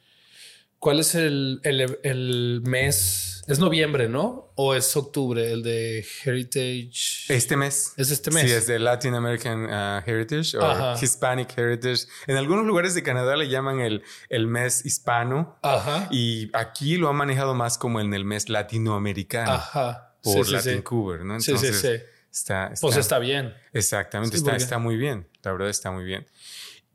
[0.79, 3.45] ¿Cuál es el, el, mes?
[3.47, 4.53] Es noviembre, ¿no?
[4.57, 7.27] ¿O es octubre el de Heritage?
[7.29, 7.93] Este mes.
[7.97, 8.43] Es este mes.
[8.43, 12.07] Sí, es de Latin American uh, Heritage o Hispanic Heritage.
[12.27, 15.57] En algunos lugares de Canadá le llaman el, el mes hispano.
[15.63, 16.09] Ajá.
[16.11, 19.53] Y aquí lo han manejado más como en el mes latinoamericano.
[19.53, 21.37] Ajá por Latin ¿no?
[21.37, 21.89] Entonces, sí,
[22.33, 23.53] Está, pues está bien.
[23.75, 25.29] Exactamente, está, está muy bien.
[25.43, 26.27] La verdad está muy bien.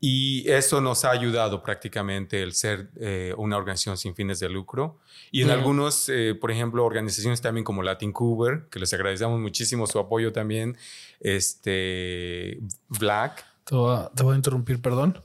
[0.00, 4.98] Y eso nos ha ayudado prácticamente el ser eh, una organización sin fines de lucro.
[5.30, 9.86] Y en algunos, eh, por ejemplo, organizaciones también como Latin Cuber, que les agradecemos muchísimo
[9.86, 10.76] su apoyo también,
[11.20, 13.44] este, Black.
[13.64, 15.20] Te voy a, interrumpir, perdón.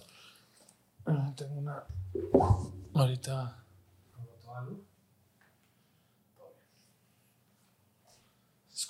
[1.06, 1.84] Ah, tengo una...
[2.94, 3.63] Ahorita...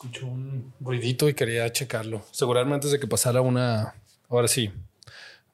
[0.04, 2.26] Escucho un ruidito y quería checarlo.
[2.32, 3.96] Seguramente antes de que pasara una.
[4.28, 4.70] Ahora sí,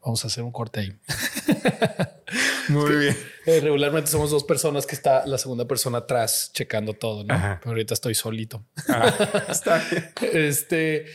[0.03, 0.97] vamos a hacer un corte ahí.
[2.69, 3.17] Muy bien.
[3.45, 7.35] Eh, regularmente somos dos personas que está la segunda persona atrás checando todo, ¿no?
[7.35, 8.65] Pero ahorita estoy solito.
[8.87, 10.13] Ah, está bien.
[10.33, 11.05] Este.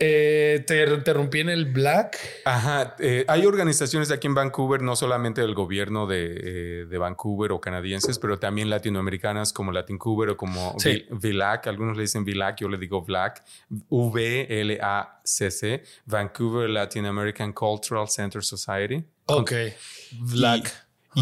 [0.00, 2.18] Eh, te interrumpí en el Black.
[2.44, 2.94] Ajá.
[3.00, 8.18] Eh, hay organizaciones aquí en Vancouver, no solamente del gobierno de, eh, Vancouver o canadienses,
[8.18, 10.76] pero también latinoamericanas como Latincuber o como
[11.10, 11.66] VLAC.
[11.66, 13.42] Algunos le dicen VLAC, yo le digo Black.
[13.88, 15.82] V-L-A-C-C.
[16.06, 19.04] Vancouver Latin American Cultural Center Society.
[19.26, 19.52] Ok.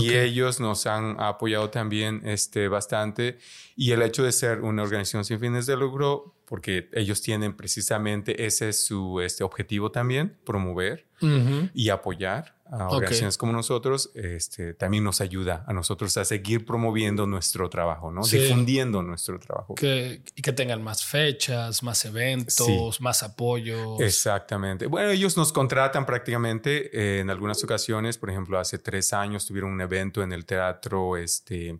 [0.00, 3.38] Y ellos nos han apoyado también este, bastante.
[3.76, 8.46] Y el hecho de ser una organización sin fines de lucro, porque ellos tienen precisamente
[8.46, 11.06] ese es su este, objetivo también, promover
[11.74, 17.26] y apoyar a organizaciones como nosotros, este, también nos ayuda a nosotros a seguir promoviendo
[17.26, 18.22] nuestro trabajo, ¿no?
[18.22, 19.74] Difundiendo nuestro trabajo.
[19.74, 24.00] Que, y que tengan más fechas, más eventos, más apoyo.
[24.00, 24.86] Exactamente.
[24.86, 29.70] Bueno, ellos nos contratan prácticamente eh, en algunas ocasiones, por ejemplo, hace tres años tuvieron
[29.72, 31.78] un evento en el teatro, este,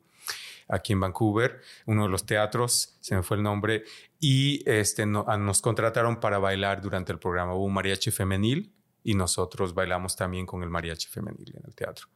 [0.69, 3.85] aquí en Vancouver, uno de los teatros, se me fue el nombre,
[4.21, 7.55] y este, nos contrataron para bailar durante el programa.
[7.55, 8.76] Hubo un mariachi femenil
[9.07, 12.09] y nosotros bailamos también con el mariachi femenil en el teatro.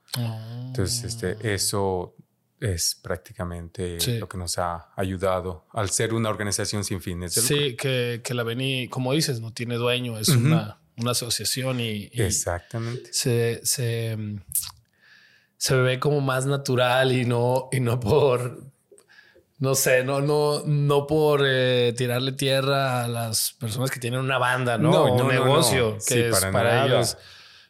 [0.67, 1.55] Entonces, este, ah.
[1.55, 2.17] eso
[2.59, 7.77] es prácticamente lo que nos ha ayudado al ser una organización sin fines de Sí,
[7.77, 13.13] que, que, la vení, como dices, no tiene dueño, es una, una, asociación y, Exactamente.
[13.13, 14.19] Se, se,
[15.57, 18.65] se, ve como más natural y no, y no por
[19.61, 24.39] no sé, no, no, no por eh, tirarle tierra a las personas que tienen una
[24.39, 24.91] banda, ¿no?
[24.91, 27.19] no un negocio que es para, ellos,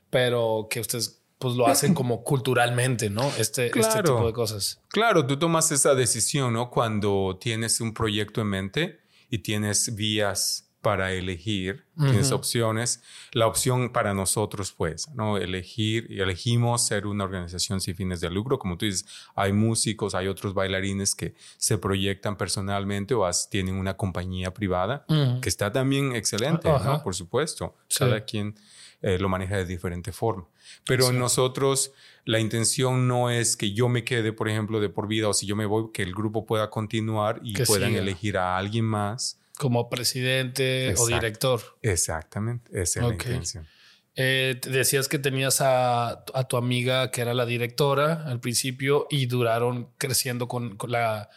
[0.08, 3.26] pero que ustedes pues lo hacen como culturalmente, ¿no?
[3.38, 4.80] Este, este tipo de cosas.
[4.88, 6.70] Claro, tú tomas esa decisión, ¿no?
[6.70, 13.02] Cuando tienes un proyecto en mente y tienes vías para elegir, tienes opciones.
[13.32, 15.36] La opción para nosotros, pues, ¿no?
[15.36, 18.58] Elegir y elegimos ser una organización sin fines de lucro.
[18.58, 23.96] Como tú dices, hay músicos, hay otros bailarines que se proyectan personalmente o tienen una
[23.96, 25.04] compañía privada,
[25.40, 27.02] que está también excelente, ¿no?
[27.02, 27.76] Por supuesto.
[27.96, 28.54] Cada quien
[29.02, 30.46] eh, lo maneja de diferente forma.
[30.86, 31.92] Pero nosotros,
[32.24, 35.46] la intención no es que yo me quede, por ejemplo, de por vida o si
[35.46, 39.90] yo me voy, que el grupo pueda continuar y puedan elegir a alguien más como
[39.90, 41.60] presidente o director.
[41.82, 43.68] Exactamente, esa es la intención.
[44.16, 49.90] Eh, decías que tenías a, tu amiga que era la directora al principio y duraron
[49.98, 51.28] creciendo con, la,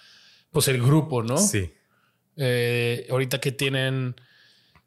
[0.52, 1.38] pues el grupo, ¿no?
[1.38, 1.74] Sí.
[2.38, 4.16] Eh, ahorita que tienen,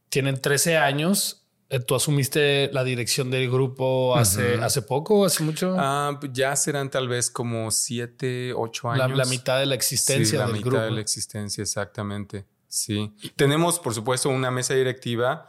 [0.08, 5.76] tienen 13 años, eh, ¿tú asumiste la dirección del grupo hace, hace poco, hace mucho?
[5.78, 9.14] Ah, pues ya serán tal vez como 7, 8 años.
[9.14, 12.46] La, mitad de la existencia sí, la mitad de la existencia, exactamente.
[12.76, 13.14] Sí.
[13.36, 15.48] Tenemos, por supuesto, una mesa directiva.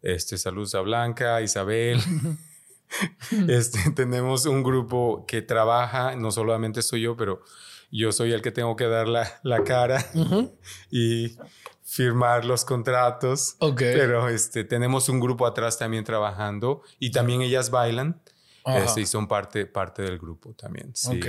[0.00, 1.98] Este, Salud a Blanca, Isabel.
[3.48, 7.42] este, tenemos un grupo que trabaja, no solamente soy yo, pero
[7.90, 10.06] yo soy el que tengo que dar la, la cara
[10.90, 11.36] y
[11.82, 13.56] firmar los contratos.
[13.76, 18.22] Pero este, tenemos un grupo atrás también trabajando y también ellas bailan.
[18.64, 20.90] Este, y son parte, parte del grupo también.
[20.94, 21.20] Sí.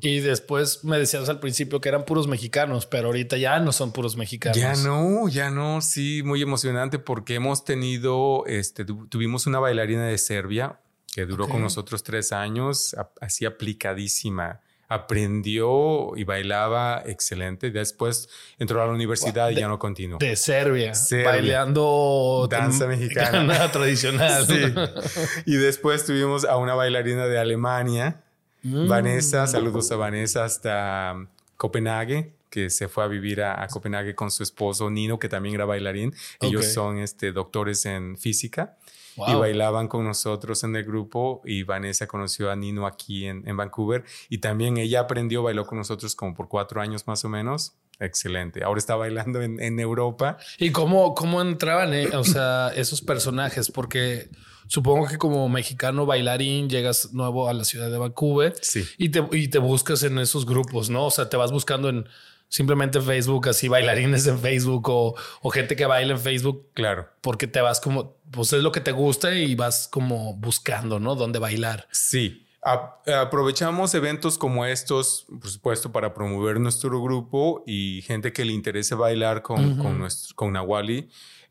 [0.00, 3.92] Y después me decías al principio que eran puros mexicanos, pero ahorita ya no son
[3.92, 4.58] puros mexicanos.
[4.58, 5.80] Ya no, ya no.
[5.80, 10.80] Sí, muy emocionante porque hemos tenido, este, tuvimos una bailarina de Serbia
[11.14, 14.60] que duró con nosotros tres años, así aplicadísima
[14.94, 17.70] aprendió y bailaba excelente.
[17.70, 18.28] Después
[18.58, 20.18] entró a la universidad y ya no continuó.
[20.18, 20.92] De Serbia,
[21.24, 24.46] bailando danza mexicana tradicional.
[25.46, 28.22] Y después tuvimos a una bailarina de Alemania,
[28.62, 28.88] mm.
[28.88, 29.46] Vanessa.
[29.46, 31.26] Saludos a Vanessa hasta
[31.56, 35.64] Copenhague que se fue a vivir a, Copenhague con su esposo Nino, que también era
[35.64, 36.14] bailarín.
[36.40, 38.76] Ellos son este, doctores en física
[39.16, 43.56] y bailaban con nosotros en el grupo y Vanessa conoció a Nino aquí en, en,
[43.56, 47.74] Vancouver y también ella aprendió, bailó con nosotros como por cuatro años más o menos.
[48.00, 48.64] Excelente.
[48.64, 50.36] Ahora está bailando en, en Europa.
[50.58, 52.08] ¿Y cómo, cómo entraban eh?
[52.14, 53.70] o sea, esos personajes?
[53.70, 54.30] Porque
[54.66, 58.84] supongo que como mexicano bailarín llegas nuevo a la ciudad de Vancouver sí.
[58.98, 61.06] y, te, y te buscas en esos grupos, ¿no?
[61.06, 62.08] O sea, te vas buscando en
[62.48, 66.70] simplemente Facebook, así bailarines en Facebook o, o, gente que baila en Facebook.
[66.74, 67.08] Claro.
[67.20, 71.14] Porque te vas como, pues es lo que te gusta y vas como buscando, ¿no?
[71.14, 71.88] Dónde bailar.
[71.90, 72.46] Sí.
[72.62, 78.94] aprovechamos eventos como estos, por supuesto, para promover nuestro grupo y gente que le interese
[78.94, 81.10] bailar con, con, nuestro, con Nawali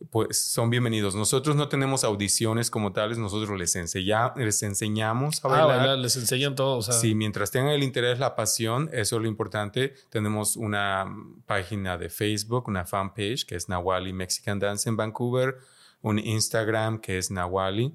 [0.09, 1.15] pues son bienvenidos.
[1.15, 5.97] Nosotros no tenemos audiciones como tales, nosotros les, les enseñamos a ah, bailar.
[5.99, 6.81] les enseñan todo.
[6.81, 9.93] Sí, mientras tengan el interés, la pasión, eso es lo importante.
[10.09, 11.05] Tenemos una
[11.45, 15.57] página de Facebook, una fanpage que es Nawali Mexican Dance en Vancouver,
[16.01, 17.93] un Instagram que es Nawali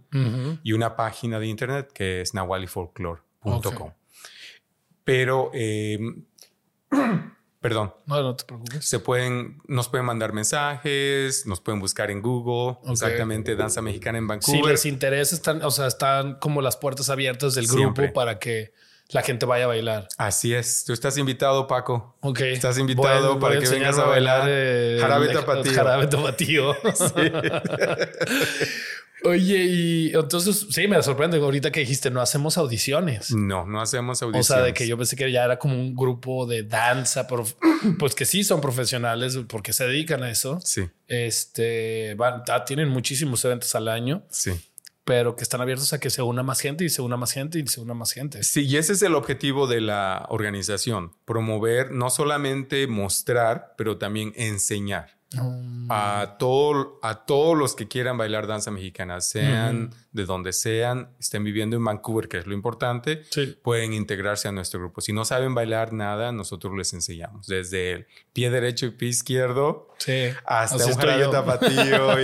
[0.62, 3.92] y una página de internet que es nawalifolklore.com.
[5.05, 5.99] Pero eh,
[7.61, 7.92] Perdón.
[8.07, 8.85] No, no te preocupes.
[8.85, 14.29] Se pueden, nos pueden mandar mensajes, nos pueden buscar en Google, exactamente Danza Mexicana en
[14.29, 14.62] Vancouver.
[14.62, 18.73] Si les interesa, están, o sea, están como las puertas abiertas del grupo para que
[19.11, 20.07] la gente vaya a bailar.
[20.18, 20.85] Así es.
[20.85, 22.14] Tú estás invitado, Paco.
[22.21, 22.40] Ok.
[22.40, 25.73] Estás invitado para que vengas a bailar, eh, Jarabe Tapatío.
[25.73, 26.75] Jarabe Tapatío.
[29.24, 33.33] Oye, y entonces sí, me sorprende ahorita que dijiste, no hacemos audiciones.
[33.35, 34.50] No, no hacemos audiciones.
[34.50, 37.26] O sea, de que yo pensé que ya era como un grupo de danza,
[37.98, 40.61] pues que sí son profesionales porque se dedican a eso.
[40.62, 40.88] Sí.
[41.09, 44.22] Este, van, ah, tienen muchísimos eventos al año.
[44.31, 44.52] Sí.
[45.04, 47.59] Pero que están abiertos a que se una más gente y se una más gente
[47.59, 48.44] y se una más gente.
[48.44, 54.35] Sí, y ese es el objetivo de la organización, promover, no solamente mostrar, pero también
[54.37, 55.17] enseñar.
[55.91, 61.45] A, todo, a todos los que quieran bailar danza mexicana, sean de donde sean, estén
[61.45, 63.23] viviendo en Vancouver, que es lo importante,
[63.62, 65.01] pueden integrarse a nuestro grupo.
[65.01, 67.47] Si no saben bailar nada, nosotros les enseñamos.
[67.47, 69.95] Desde el pie derecho y pie izquierdo
[70.45, 72.17] hasta un jarabe tapatío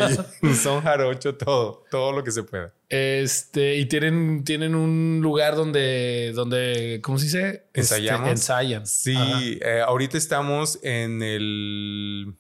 [0.43, 2.73] y son jarocho, todo, todo lo que se pueda.
[2.89, 7.49] Este, y tienen, tienen un lugar donde, donde, ¿cómo se dice?
[7.75, 8.31] Este, Ensayamos.
[8.31, 8.87] ensayan.
[8.87, 12.37] Sí, eh, ahorita estamos en el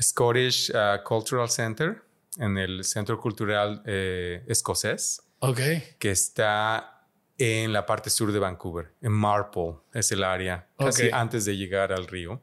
[0.00, 2.02] Scottish uh, Cultural Center,
[2.38, 5.22] en el Centro Cultural eh, Escocés.
[5.40, 5.60] Ok.
[5.98, 11.44] Que está en la parte sur de Vancouver, en Marple, es el área, casi antes
[11.44, 12.42] de llegar al río.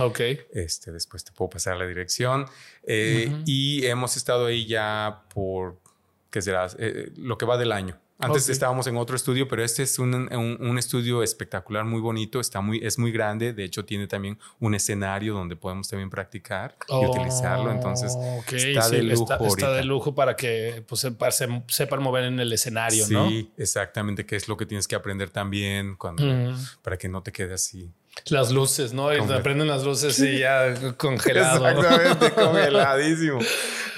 [0.00, 0.20] Ok.
[0.52, 2.46] Este, después te puedo pasar la dirección.
[2.82, 5.80] Eh, y hemos estado ahí ya por,
[6.30, 6.66] ¿qué será?
[6.78, 7.98] Eh, lo que va del año.
[8.20, 12.60] Antes estábamos en otro estudio, pero este es un, un, estudio espectacular, muy bonito, está
[12.60, 17.06] muy, es muy grande, de hecho tiene también un escenario donde podemos también practicar y
[17.06, 18.16] utilizarlo, entonces
[18.52, 19.46] está de lujo.
[19.46, 23.28] Está, de lujo para que pues, se, sepan mover en el escenario, ¿no?
[23.28, 26.24] Sí, exactamente, que es lo que tienes que aprender también cuando,
[26.82, 27.92] para que no te quede así.
[28.26, 29.14] Las luces, ¿no?
[29.14, 31.68] Y prenden las luces y ya congelado.
[31.68, 33.38] Exactamente, congeladísimo.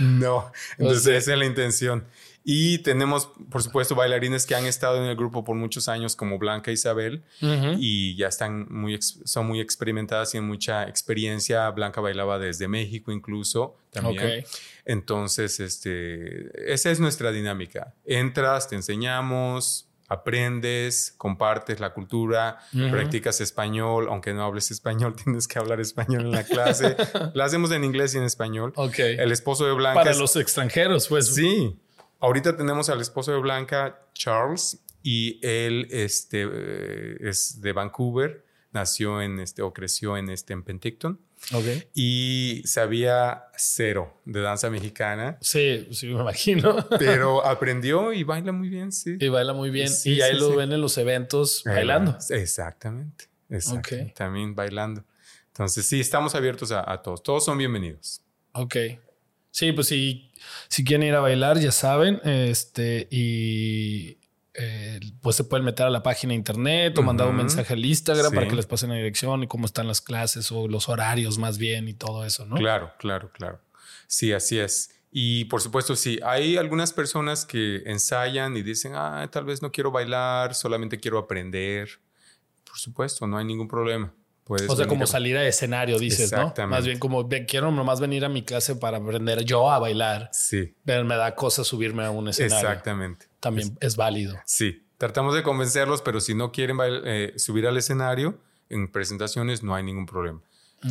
[0.00, 2.06] No, entonces esa es la intención.
[2.52, 6.36] Y tenemos, por supuesto, bailarines que han estado en el grupo por muchos años, como
[6.36, 11.70] Blanca Isabel, y ya están muy, son muy experimentadas y tienen mucha experiencia.
[11.70, 14.44] Blanca bailaba desde México incluso también.
[14.84, 17.94] Entonces, este, esa es nuestra dinámica.
[18.04, 22.58] Entras, te enseñamos, aprendes, compartes la cultura,
[22.90, 26.96] practicas español, aunque no hables español, tienes que hablar español en la clase.
[27.34, 28.72] la hacemos en inglés y en español.
[28.98, 30.02] El esposo de Blanca.
[30.02, 31.32] Para los extranjeros, pues.
[31.32, 31.76] Sí.
[32.20, 39.22] Ahorita tenemos al esposo de Blanca, Charles, y él este, eh, es de Vancouver, nació
[39.22, 41.18] en este, o creció en este, en Penticton.
[41.54, 41.84] Okay.
[41.94, 45.38] Y sabía cero de danza mexicana.
[45.40, 46.86] Sí, sí, me imagino.
[46.98, 49.16] Pero aprendió y baila muy bien, sí.
[49.18, 49.90] Y baila muy bien.
[50.04, 52.18] y ahí lo ven en los eventos bailando.
[52.28, 53.24] Exactamente.
[53.48, 54.12] Exactamente.
[54.14, 55.02] También bailando.
[55.46, 57.22] Entonces, sí, estamos abiertos a, a, todos.
[57.22, 58.20] Todos son bienvenidos.
[58.52, 58.76] Ok.
[59.50, 60.29] Sí, pues sí
[60.68, 62.20] si quieren ir a bailar, ya saben.
[62.24, 64.18] Este, y,
[64.54, 67.84] eh, pues se pueden meter a la página de internet o mandar un mensaje al
[67.84, 71.38] Instagram para que les pasen la dirección y cómo están las clases o los horarios
[71.38, 72.56] más bien y todo eso, ¿no?
[72.56, 73.60] Claro, claro, claro.
[74.06, 74.90] Sí, así es.
[75.12, 79.72] Y por supuesto, sí, hay algunas personas que ensayan y dicen, ah, tal vez no
[79.72, 81.88] quiero bailar, solamente quiero aprender.
[82.64, 84.12] Por supuesto, no hay ningún problema.
[84.68, 86.52] O sea, como salir a escenario, dices, ¿no?
[86.66, 90.30] Más bien como quiero nomás venir a mi clase para aprender yo a bailar.
[90.32, 90.74] Sí.
[90.84, 92.68] Pero me da cosa subirme a un escenario.
[92.68, 93.26] Exactamente.
[93.38, 94.36] También es, válido.
[94.46, 94.84] Sí.
[94.98, 98.38] Tratamos de convencerlos, pero si no quieren eh, subir al escenario
[98.68, 100.40] en presentaciones, no hay ningún problema.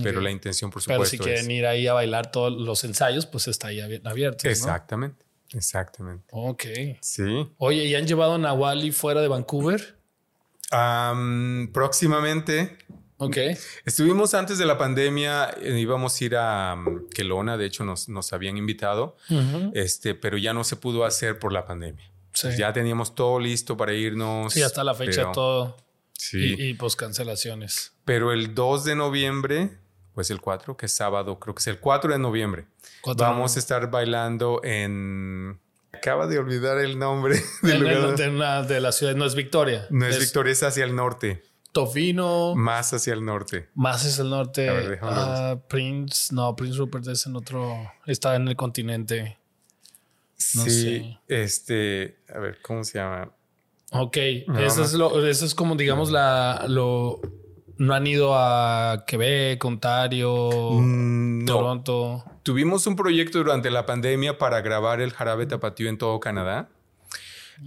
[0.04, 1.02] Pero la intención, por supuesto.
[1.02, 4.48] Pero si quieren ir ahí a bailar todos los ensayos, pues está ahí abierto.
[4.48, 5.26] Exactamente.
[5.54, 6.26] Exactamente.
[6.32, 6.64] Ok.
[7.02, 7.50] Sí.
[7.58, 9.98] Oye, ¿y han llevado a Nawali fuera de Vancouver?
[11.74, 12.78] próximamente.
[13.20, 13.38] Ok.
[13.86, 18.08] Estuvimos antes de la pandemia, eh, íbamos a ir a um, Kelowna, de hecho nos,
[18.08, 19.18] nos habían invitado,
[19.74, 22.10] este, pero ya no se pudo hacer por la pandemia.
[22.34, 22.48] Sí.
[22.58, 24.54] Ya teníamos todo listo para irnos.
[24.54, 25.76] Sí, hasta la fecha todo.
[26.14, 26.56] Sí.
[26.58, 27.92] Y, pues cancelaciones.
[28.06, 29.78] Pero el 2 de noviembre,
[30.14, 32.68] pues el 4, que es sábado, creo que es el 4 de noviembre,
[33.18, 35.60] vamos a estar bailando en...
[35.92, 38.16] Acaba de olvidar el nombre del lugar.
[38.16, 39.88] De, de, la ciudad, no es Victoria.
[39.90, 41.44] No es, Victoria, es hacia el norte.
[41.72, 42.56] Tofino.
[42.56, 43.70] Más hacia el norte.
[43.76, 45.00] Más hacia el norte.
[45.02, 49.38] Ah, Prince, no, Prince Rupert es en otro, está en el continente.
[50.36, 53.32] sí, este, a ver, ¿cómo se llama?
[53.92, 54.18] Ok,
[54.60, 57.22] eso, es lo, eso es como, digamos, la, lo...
[57.78, 62.26] No han ido a Quebec, Ontario, mm, Toronto.
[62.44, 66.68] Tuvimos un proyecto durante la pandemia para grabar el jarabe tapatío en todo Canadá.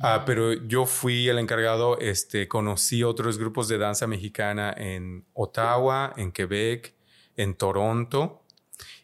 [0.01, 6.15] Ah, pero yo fui el encargado, este, conocí otros grupos de danza mexicana en Ottawa,
[6.17, 6.95] en Quebec,
[7.37, 8.43] en Toronto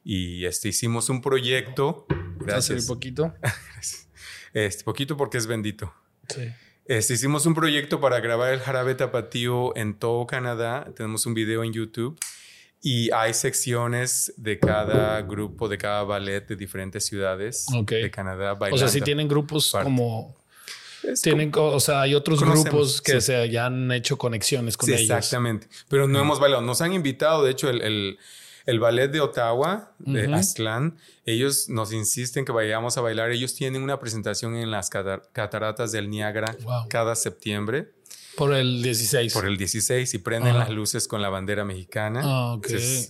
[0.04, 2.06] y este, hicimos un proyecto.
[2.38, 2.82] Gracias.
[2.82, 3.34] un poquito?
[4.54, 5.92] este, poquito porque es bendito.
[6.28, 6.48] Sí.
[6.86, 10.90] Este, hicimos un proyecto para grabar el jarabe tapatío en todo Canadá.
[10.96, 12.18] Tenemos un video en YouTube
[12.80, 18.54] y hay secciones de cada grupo, de cada ballet de diferentes ciudades de Canadá.
[18.54, 18.76] Bailando.
[18.76, 20.34] O sea, si tienen grupos como...
[21.22, 25.10] tienen, o sea, hay otros grupos que se hayan hecho conexiones con sí, ellos.
[25.10, 25.68] Exactamente.
[25.88, 26.62] Pero no hemos bailado.
[26.62, 28.18] Nos han invitado, de hecho, el
[28.68, 33.30] el ballet de Ottawa, de Aztlán, ellos nos insisten que vayamos a bailar.
[33.30, 36.54] Ellos tienen una presentación en las cataratas del Niágara
[36.90, 37.94] cada septiembre.
[38.36, 39.32] Por el 16.
[39.32, 42.20] Por el 16 y prenden las luces con la bandera mexicana.
[42.22, 42.58] Ah,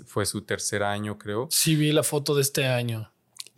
[0.06, 1.48] fue su tercer año, creo.
[1.50, 3.10] Sí, vi la foto de este año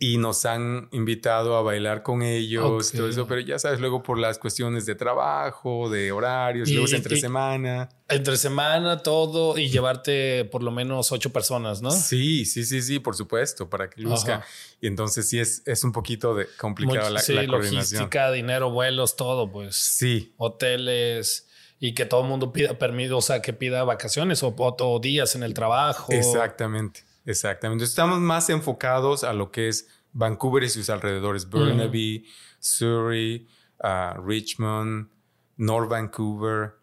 [0.03, 4.17] y nos han invitado a bailar con ellos, todo eso, pero ya sabes, luego por
[4.17, 7.87] las cuestiones de trabajo, de horarios, luego es entre semana.
[8.09, 11.91] Entre semana, todo, y llevarte por lo menos ocho personas, ¿no?
[11.91, 14.43] Sí, sí, sí, sí, por supuesto, para que luzca.
[14.81, 19.15] Y entonces sí es, es un poquito de complicado la, sí, la logística, dinero, vuelos,
[19.15, 19.75] todo, pues.
[19.75, 20.33] Sí.
[20.37, 21.47] Hoteles
[21.79, 25.35] y que todo el mundo pida permiso, o sea, que pida vacaciones o, o días
[25.35, 26.11] en el trabajo.
[26.11, 27.10] Exactamente.
[27.25, 27.83] Exactamente.
[27.83, 32.25] Estamos más enfocados a lo que es Vancouver y sus alrededores, Burnaby,
[32.59, 33.47] Surrey,
[33.83, 35.09] uh, Richmond,
[35.57, 36.75] North Vancouver,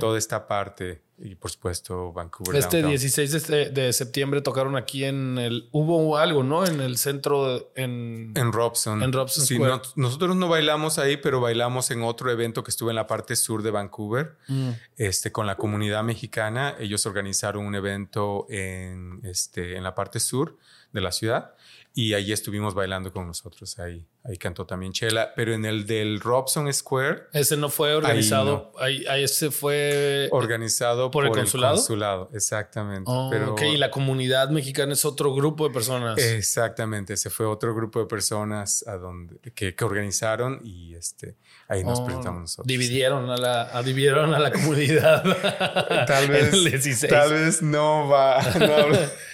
[0.00, 2.56] toda esta parte y por supuesto Vancouver.
[2.56, 5.68] Este 16 de, septiembre tocaron aquí en el...
[5.70, 6.66] Hubo algo, ¿no?
[6.66, 8.32] En el centro, en...
[8.34, 9.02] En Robson.
[9.02, 9.58] En Robson sí,
[9.96, 13.62] nosotros no bailamos ahí, pero bailamos en otro evento que estuvo en la parte sur
[13.62, 14.70] de Vancouver, mm.
[14.96, 16.74] este, con la comunidad mexicana.
[16.80, 20.58] Ellos organizaron un evento en, este, en la parte sur
[20.92, 21.54] de la ciudad
[21.94, 23.78] y ahí estuvimos bailando con nosotros.
[23.78, 25.32] Ahí, ahí cantó también Chela.
[25.34, 27.24] Pero en el del Robson Square.
[27.32, 28.72] Ese no fue organizado.
[28.78, 30.28] Ahí, ahí, ese fue.
[30.30, 31.76] Organizado por, el consulado.
[31.76, 33.04] consulado, exactamente.
[33.06, 36.18] Oh, Pero, ok, y la comunidad mexicana es otro grupo de personas.
[36.18, 37.14] Exactamente.
[37.14, 41.36] Ese fue otro grupo de personas a donde, que, que organizaron y este,
[41.68, 42.66] ahí nos oh, presentamos nosotros.
[42.66, 45.22] Dividieron a la, dividieron a la comunidad.
[46.06, 47.00] tal vez.
[47.08, 48.40] Tal vez no va.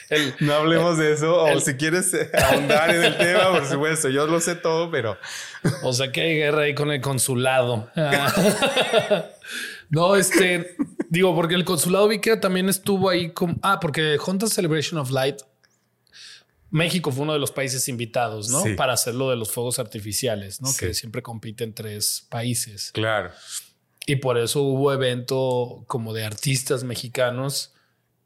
[0.09, 1.45] No no hablemos de eso.
[1.45, 4.09] O si quieres ahondar en el tema, por supuesto.
[4.09, 5.19] Yo lo sé todo, pero.
[5.83, 7.91] O sea que hay guerra ahí con el consulado.
[9.91, 10.77] no, este.
[11.09, 13.59] Digo, porque el consulado vi que también estuvo ahí con.
[13.63, 15.41] Ah, porque Honda Celebration of Light.
[16.71, 18.63] México fue uno de los países invitados, ¿no?
[18.77, 20.69] Para hacerlo de los fuegos artificiales, ¿no?
[20.79, 22.93] Que siempre compiten tres países.
[22.93, 23.31] Claro.
[24.07, 27.73] Y por eso hubo evento como de artistas mexicanos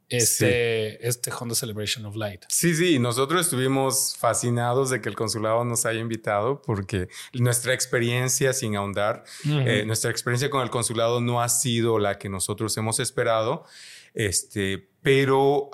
[0.09, 2.43] este, este Honda Celebration of Light.
[2.47, 8.53] Sí, sí, nosotros estuvimos fascinados de que el consulado nos haya invitado porque nuestra experiencia,
[8.53, 12.99] sin ahondar, eh, nuestra experiencia con el consulado no ha sido la que nosotros hemos
[12.99, 13.65] esperado.
[14.13, 15.71] Este, pero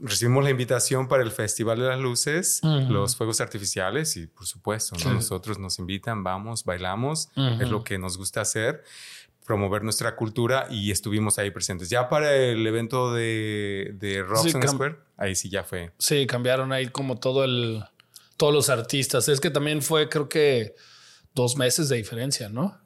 [0.00, 4.96] recibimos la invitación para el Festival de las Luces, los fuegos artificiales y por supuesto,
[5.08, 8.82] nosotros nos invitan, vamos, bailamos, es lo que nos gusta hacer
[9.48, 11.88] promover nuestra cultura y estuvimos ahí presentes.
[11.88, 15.90] Ya para el evento de, de Robson Square, ahí sí ya fue.
[15.98, 17.82] Sí, cambiaron ahí como todo el,
[18.36, 19.26] todos los artistas.
[19.26, 20.74] Es que también fue, creo que,
[21.34, 22.78] dos meses de diferencia, ¿no?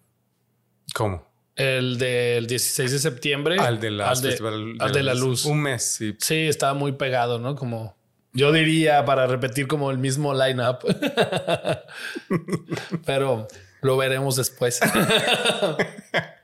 [0.94, 1.28] ¿Cómo?
[1.56, 3.58] El del 16 de septiembre.
[3.58, 5.44] Al de la, al de, la luz.
[5.44, 6.14] Un mes, sí.
[6.20, 7.56] Sí, estaba muy pegado, ¿no?
[7.56, 7.96] Como
[8.34, 10.78] yo diría para repetir como el mismo lineup.
[13.04, 13.48] Pero
[13.80, 14.78] lo veremos después.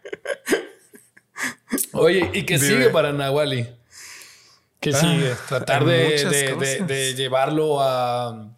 [1.92, 3.66] Oye, ¿y qué sigue para Nahuali?
[4.80, 5.34] ¿Qué ah, sigue?
[5.48, 8.52] Tratar de, llevarlo a,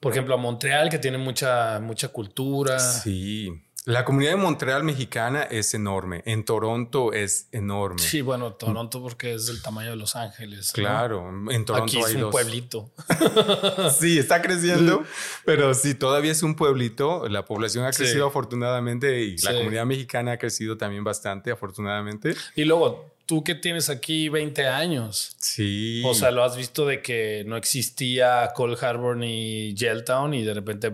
[0.00, 2.78] por ejemplo, a Montreal, que tiene mucha, mucha cultura.
[2.78, 3.50] Sí.
[3.88, 6.22] La comunidad de Montreal mexicana es enorme.
[6.26, 7.98] En Toronto es enorme.
[8.02, 10.72] Sí, bueno, Toronto porque es del tamaño de Los Ángeles.
[10.72, 12.90] Claro, en Toronto Aquí es un pueblito.
[13.98, 15.04] sí, está creciendo,
[15.46, 17.30] pero sí, todavía es un pueblito.
[17.30, 22.34] La población ha crecido afortunadamente y la comunidad mexicana ha crecido también bastante, afortunadamente.
[22.56, 25.34] Y luego, tú que tienes aquí 20 años.
[25.38, 26.02] Sí.
[26.04, 30.52] O sea, lo has visto de que no existía Cold Harbor ni Yelltown y de
[30.52, 30.90] repente...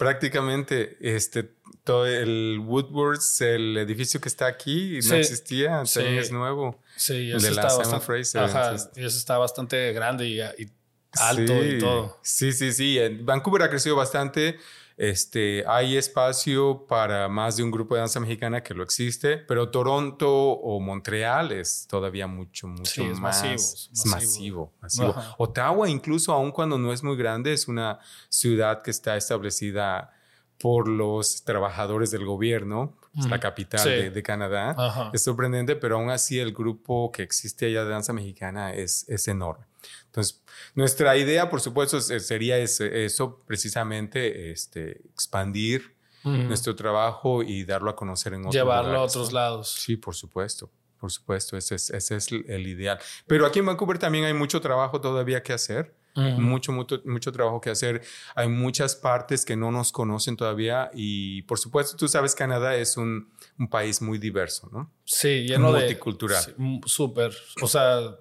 [0.00, 1.50] Prácticamente, este,
[1.84, 6.80] todo el Woodwards, el edificio que está aquí, no existía, también es nuevo.
[6.96, 12.18] Sí, eso está bastante, Ajá, y eso está bastante grande y, alto y todo.
[12.22, 12.98] Sí, sí, sí.
[13.20, 14.58] Vancouver ha crecido bastante.
[15.00, 19.70] Este, hay espacio para más de un grupo de danza mexicana que lo existe, pero
[19.70, 23.54] Toronto o Montreal es todavía mucho, mucho más masivo.
[23.54, 25.14] Es masivo, masivo.
[25.38, 27.98] Ottawa, incluso aun cuando no es muy grande, es una
[28.28, 30.12] ciudad que está establecida
[30.58, 35.10] por los trabajadores del gobierno, es la capital de, Canadá.
[35.14, 39.26] Es sorprendente, pero aún así el grupo que existe allá de danza mexicana es, es
[39.28, 39.69] enorme.
[40.06, 40.42] Entonces,
[40.74, 48.34] nuestra idea, por supuesto, sería eso, precisamente, este, expandir nuestro trabajo y darlo a conocer
[48.34, 49.70] en otros Llevarlo a otros lados.
[49.70, 50.70] Sí, por supuesto.
[50.98, 52.98] Por supuesto, ese es, ese es el ideal.
[53.26, 55.94] Pero aquí en Vancouver también hay mucho trabajo todavía que hacer.
[56.14, 58.02] mucho, mucho, mucho trabajo que hacer.
[58.34, 62.98] Hay muchas partes que no nos conocen todavía y por supuesto tú sabes Canadá es
[62.98, 64.92] un, un país muy diverso, ¿no?
[65.04, 66.44] Sí, lleno multicultural.
[66.44, 66.54] de...
[66.58, 67.32] Multicultural.
[67.32, 67.36] Súper.
[67.62, 68.18] O sea,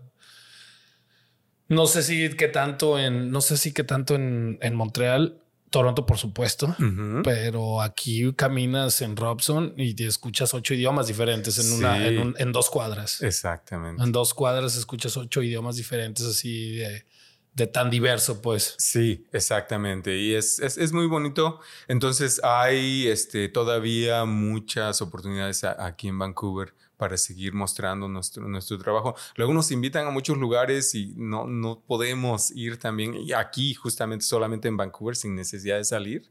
[1.69, 6.05] no sé si qué tanto en, no sé si qué tanto en, en Montreal, Toronto,
[6.07, 6.75] por supuesto,
[7.23, 12.71] pero aquí caminas en Robson y te escuchas ocho idiomas diferentes en una, en, dos
[12.71, 13.21] cuadras.
[13.21, 14.01] Exactamente.
[14.01, 17.05] En dos cuadras escuchas ocho idiomas diferentes así de,
[17.53, 18.73] de tan diverso, pues.
[18.79, 20.17] Sí, exactamente.
[20.17, 21.59] Y es, es, es, muy bonito.
[21.87, 29.15] Entonces hay este, todavía muchas oportunidades aquí en Vancouver para seguir mostrando nuestro, nuestro trabajo.
[29.37, 34.25] Luego nos invitan a muchos lugares y no, no podemos ir también y aquí justamente
[34.25, 36.29] solamente en Vancouver sin necesidad de salir.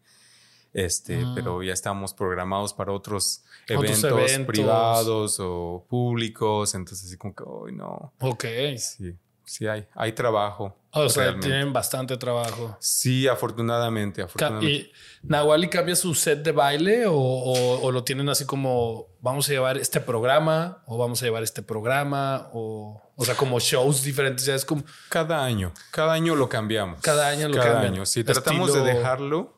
[0.75, 1.33] Este, ah.
[1.35, 7.73] pero ya estamos programados para otros eventos, privados o públicos, entonces así como que, hoy
[7.73, 8.13] no.
[8.21, 8.45] Ok.
[8.77, 9.17] Sí
[9.49, 10.77] sí hay, hay trabajo.
[10.93, 12.77] O sea, tienen bastante trabajo.
[12.81, 14.73] Sí, afortunadamente, afortunadamente.
[14.73, 14.93] ¿Y
[15.23, 19.77] Nahuali cambia su set de baile o, o, lo tienen así como vamos a llevar
[19.77, 24.47] este programa o vamos a llevar este programa o, o sea, como shows diferentes?
[24.47, 24.83] Ya es como...
[25.11, 27.01] Cada año, cada año lo cambiamos.
[27.03, 28.07] Cada año lo cada año.
[28.07, 29.57] Si tratamos de dejarlo...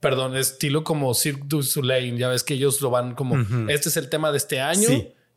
[0.00, 2.16] Perdón, estilo como Cirque du Soleil.
[2.16, 3.36] Ya ves que ellos lo van como,
[3.68, 4.88] este es el tema de este año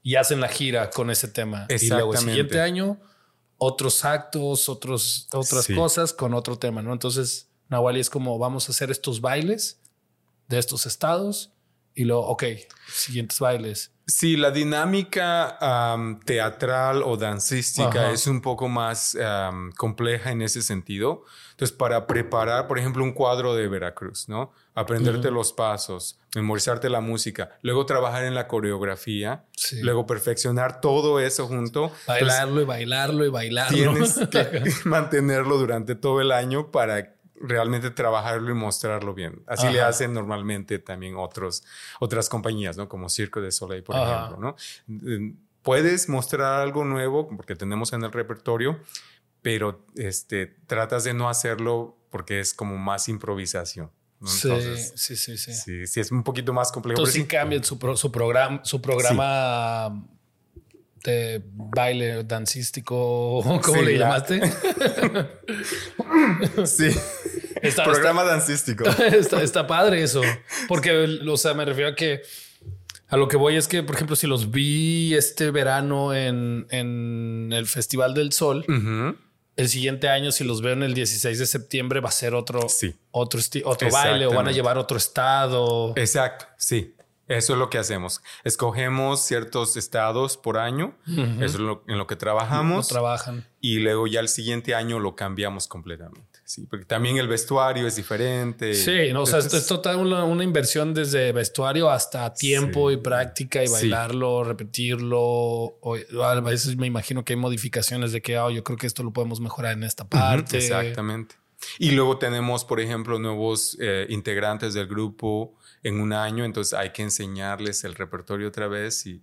[0.02, 1.68] y hacen la gira con ese tema.
[1.70, 2.98] Y luego el siguiente año
[3.64, 6.94] otros actos, otros, otras cosas con otro tema, ¿no?
[6.94, 9.80] Entonces, Nahuali es como vamos a hacer estos bailes
[10.48, 11.54] de estos estados
[11.96, 12.44] y luego, ok,
[12.94, 13.93] siguientes bailes.
[14.06, 15.58] Sí, la dinámica
[16.26, 19.18] teatral o dancística es un poco más
[19.78, 21.24] compleja en ese sentido.
[21.52, 24.52] Entonces, para preparar, por ejemplo, un cuadro de Veracruz, ¿no?
[24.74, 29.46] Aprenderte los pasos, memorizarte la música, luego trabajar en la coreografía,
[29.82, 31.92] luego perfeccionar todo eso junto.
[32.08, 33.78] Bailarlo y bailarlo y bailarlo.
[33.78, 39.44] Tienes que mantenerlo durante todo el año para realmente trabajarlo y mostrarlo bien.
[39.48, 41.64] Así le hacen normalmente también otros,
[42.00, 42.88] otras compañías, ¿no?
[42.88, 44.56] Como Circo de Soleil, por ejemplo, ¿no?
[44.88, 48.80] Mm, puedes mostrar algo nuevo porque tenemos en el repertorio,
[49.42, 53.92] pero este, tratas de no hacerlo porque es como más improvisación.
[54.26, 54.50] Sí,
[54.96, 56.00] sí, sí, sí, sí.
[56.00, 57.02] es un poquito más complejo.
[57.02, 60.02] Entonces sí cambian su, su, programa, su programa
[61.04, 64.42] de baile dancístico, ¿cómo le llamaste?
[66.66, 66.90] sí.
[67.84, 68.84] Programa dancístico.
[68.86, 70.22] Está, padre eso.
[70.68, 72.22] Porque, o sea, me refiero a que
[73.08, 77.68] a lo que voy es que, por ejemplo, si los vi este verano en, el
[77.68, 78.66] Festival del Sol,
[79.56, 82.68] el siguiente año, si los veo en el 16 de septiembre, va a ser otro,
[83.12, 85.94] otro, otro baile o van a llevar otro estado.
[85.96, 86.96] Exacto, sí.
[87.28, 88.22] Eso es lo que hacemos.
[88.44, 90.98] Escogemos ciertos estados por año.
[91.08, 92.90] Eso es lo, en lo que trabajamos.
[92.90, 93.48] trabajan.
[93.62, 96.34] Y luego ya el siguiente año lo cambiamos completamente.
[96.44, 98.74] Sí, porque también el vestuario es diferente.
[98.74, 103.70] Sí, no, o sea, es total una, inversión desde vestuario hasta tiempo y práctica y
[103.70, 105.80] bailarlo, repetirlo.
[106.22, 109.12] a veces me imagino que hay modificaciones de que oh, yo creo que esto lo
[109.12, 110.58] podemos mejorar en esta parte.
[110.58, 111.36] exactamente.
[111.80, 116.92] Y luego tenemos, por ejemplo, nuevos eh, integrantes del grupo en un año, entonces hay
[116.92, 119.22] que enseñarles el repertorio otra vez y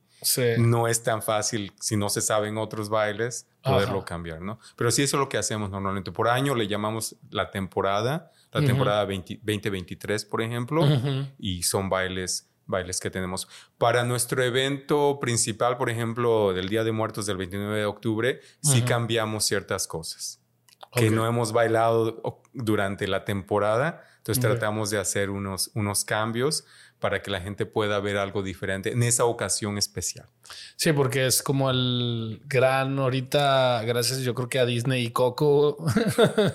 [0.59, 4.59] no es tan fácil si no se saben otros bailes poderlo cambiar, ¿no?
[4.77, 6.13] Pero sí eso es lo que hacemos normalmente.
[6.13, 10.87] Por año le llamamos la temporada, la temporada 2023, por ejemplo,
[11.39, 13.49] y son bailes bailes que tenemos.
[13.79, 18.83] Para nuestro evento principal, por ejemplo, del Día de Muertos del 29 de octubre, sí
[18.83, 20.40] cambiamos ciertas cosas
[20.93, 26.67] que no hemos bailado durante la temporada entonces tratamos de hacer unos, unos cambios
[26.99, 30.27] para que la gente pueda ver algo diferente en esa ocasión especial.
[30.77, 35.79] Sí, porque es como el gran ahorita, gracias yo creo que a Disney y Coco,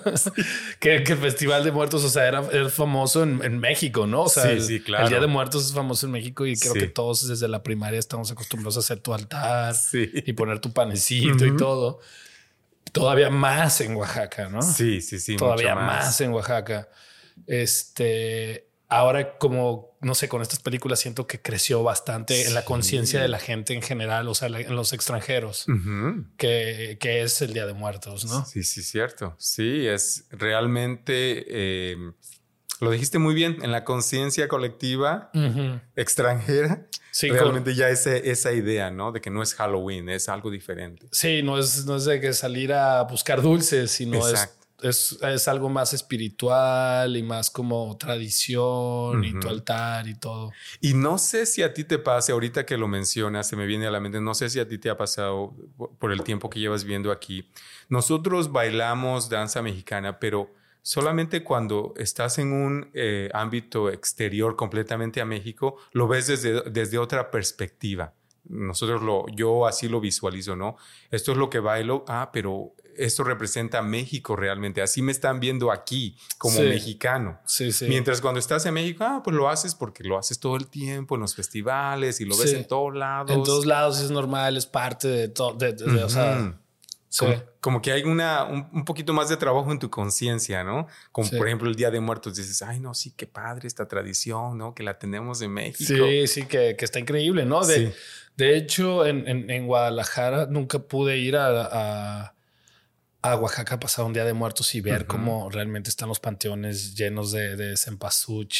[0.78, 4.22] que, el Festival de Muertos, o sea, era, famoso en, México, ¿no?
[4.22, 5.06] O sea, sí, sí, claro.
[5.06, 7.98] el, Día de Muertos es famoso en México y creo que todos desde la primaria
[7.98, 11.98] estamos acostumbrados a hacer tu altar y poner tu panecito y todo.
[12.92, 14.62] Todavía más en Oaxaca, ¿no?
[14.62, 15.36] Sí, sí, sí.
[15.36, 16.88] Todavía más en Oaxaca.
[17.46, 23.20] Este, ahora como, no sé, con estas películas siento que creció bastante en la conciencia
[23.20, 25.66] de la gente en general, o sea, en los extranjeros,
[26.36, 28.44] que, que, es el Día de Muertos, ¿no?
[28.44, 29.34] Sí, sí, cierto.
[29.38, 31.44] Sí, es realmente...
[31.48, 31.96] Eh,
[32.80, 35.30] lo dijiste muy bien, en la conciencia colectiva
[35.94, 39.12] extranjera, sí, realmente ya ese, esa idea, ¿no?
[39.12, 41.06] De que no es Halloween, es algo diferente.
[41.12, 45.48] Sí, no es, no es de que salir a buscar dulces, sino es es, es,
[45.48, 50.52] algo más espiritual y más como tradición y tu altar y todo.
[50.80, 53.86] Y no sé si a ti te pase, ahorita que lo mencionas, se me viene
[53.86, 55.54] a la mente, no sé si a ti te ha pasado
[55.98, 57.50] por el tiempo que llevas viendo aquí.
[57.88, 60.52] Nosotros bailamos danza mexicana, pero
[60.86, 66.96] solamente cuando estás en un eh, ámbito exterior completamente a México, lo ves desde, desde
[66.96, 68.14] otra perspectiva.
[68.44, 70.76] Nosotros lo, yo así lo visualizo, ¿no?
[71.10, 74.80] Esto es lo que bailo, ah, pero esto representa México realmente.
[74.80, 77.40] Así me están viendo aquí como mexicano.
[77.46, 77.86] Sí, sí.
[77.88, 81.16] Mientras cuando estás en México, ah, pues lo haces porque lo haces todo el tiempo
[81.16, 83.36] en los festivales y lo ves en todos lados.
[83.36, 85.58] En todos lados es normal, es parte de todo.
[86.04, 86.60] o sea,
[87.60, 90.86] como, que hay una, un, poquito más de trabajo en tu conciencia, ¿no?
[91.12, 94.58] Como por ejemplo el Día de Muertos, dices, ay, no, sí, qué padre esta tradición,
[94.58, 94.74] ¿no?
[94.74, 96.04] Que la tenemos en México.
[96.06, 97.64] Sí, sí, que, que está increíble, ¿no?
[97.64, 97.94] De,
[98.36, 102.34] de hecho, en, en, en, Guadalajara nunca pude ir a
[103.32, 107.32] a Oaxaca pasar un día de muertos y ver cómo realmente están los panteones llenos
[107.32, 107.74] de, de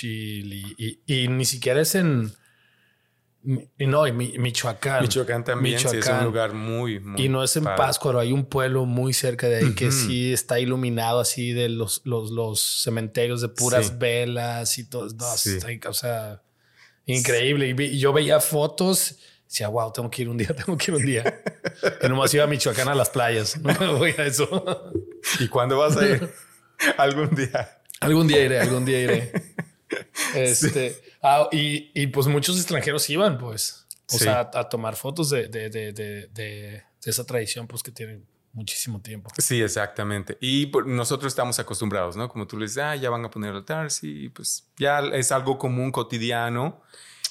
[0.03, 2.33] y, y, ni siquiera es en.
[3.79, 5.03] No, en Michoacán.
[5.03, 8.45] Michoacán también sí, es un lugar muy, muy Y no es en Pátzcuaro, hay un
[8.45, 13.41] pueblo muy cerca de ahí que sí está iluminado así de los, los, los cementerios
[13.41, 15.07] de puras velas y todo.
[15.07, 16.43] o sea,
[17.07, 17.75] increíble.
[17.79, 21.07] Y yo veía fotos decía, wow, tengo que ir un día, tengo que ir un
[21.07, 21.43] día.
[22.01, 23.57] que nomás iba a Michoacán a las playas.
[23.63, 24.93] No me voy a eso.
[25.41, 26.31] ¿Y cuándo vas a ir?
[26.99, 27.81] algún día.
[28.01, 29.33] Algún día iré, algún día iré.
[30.35, 35.49] Este, ah, y, y, pues muchos extranjeros iban, pues, o sea, a, tomar fotos de,
[35.49, 39.31] de, de, de, esa tradición, pues que tienen muchísimo tiempo.
[39.39, 40.39] Sí, exactamente.
[40.41, 42.29] Y pues, nosotros estamos acostumbrados, ¿no?
[42.29, 45.31] Como tú le dices, ah, ya van a poner el altar, sí, pues ya es
[45.33, 46.81] algo común, cotidiano.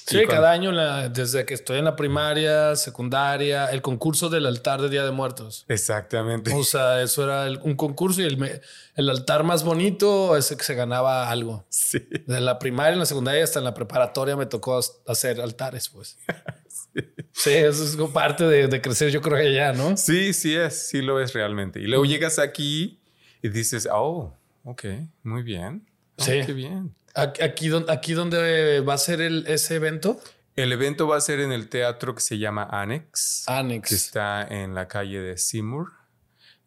[0.06, 0.70] Sí, cada año,
[1.10, 5.64] desde que estoy en la primaria, secundaria, el concurso del altar de Día de Muertos.
[5.68, 6.54] Exactamente.
[6.54, 8.60] O sea, eso era un concurso y el,
[8.94, 11.66] el altar más bonito es el que se ganaba algo.
[11.70, 12.06] Sí.
[12.24, 14.78] De la primaria, en la secundaria, hasta en la preparatoria me tocó
[15.08, 16.16] hacer altares, pues.
[17.32, 17.50] sí.
[17.50, 19.96] eso es parte de, crecer, yo creo que ya, ¿no?
[19.96, 21.80] Sí, sí es, sí lo es realmente.
[21.80, 23.00] Y luego llegas aquí
[23.42, 24.32] y dices, oh,
[24.62, 24.84] ok,
[25.24, 25.84] muy bien.
[26.16, 26.42] Oh, sí.
[26.46, 26.94] Qué bien.
[27.16, 30.20] Aquí, aquí donde va a ser el, ese evento.
[30.54, 33.44] El evento va a ser en el teatro que se llama Annex.
[33.46, 33.88] Annex.
[33.88, 35.92] Que está en la calle de Seymour,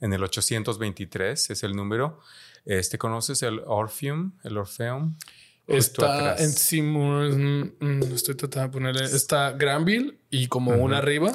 [0.02, 2.20] en el 823 es el número.
[2.66, 4.34] Este, ¿Conoces el Orpheum?
[4.44, 5.16] El Orpheum.
[5.68, 7.26] Está en Seymour,
[8.12, 11.32] estoy tratando de ponerle, está Granville y como una arriba.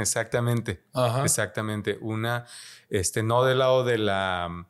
[0.00, 0.82] exactamente.
[1.22, 1.98] Exactamente.
[2.00, 2.46] Una,
[2.88, 4.66] este, no del lado de la,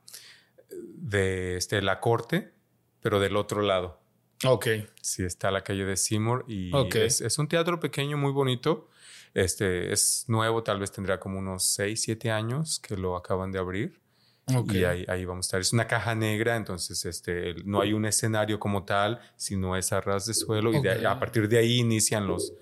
[0.68, 2.53] de este, la corte,
[3.04, 4.00] pero del otro lado.
[4.46, 4.66] Ok.
[5.02, 8.88] Sí, está la calle de Seymour y es, un teatro pequeño, muy bonito.
[9.34, 13.58] Este es nuevo, tal vez tendrá como unos 6, 7 años que lo acaban de
[13.58, 14.00] abrir.
[14.72, 15.60] Y ahí, ahí, vamos a estar.
[15.60, 20.00] Es una caja negra, entonces este, no hay un escenario como tal, sino es a
[20.00, 22.54] ras de suelo y a partir de ahí inician los,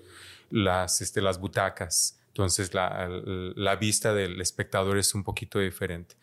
[0.49, 2.19] las, este, las butacas.
[2.27, 6.15] Entonces la, la, vista del espectador es un poquito diferente.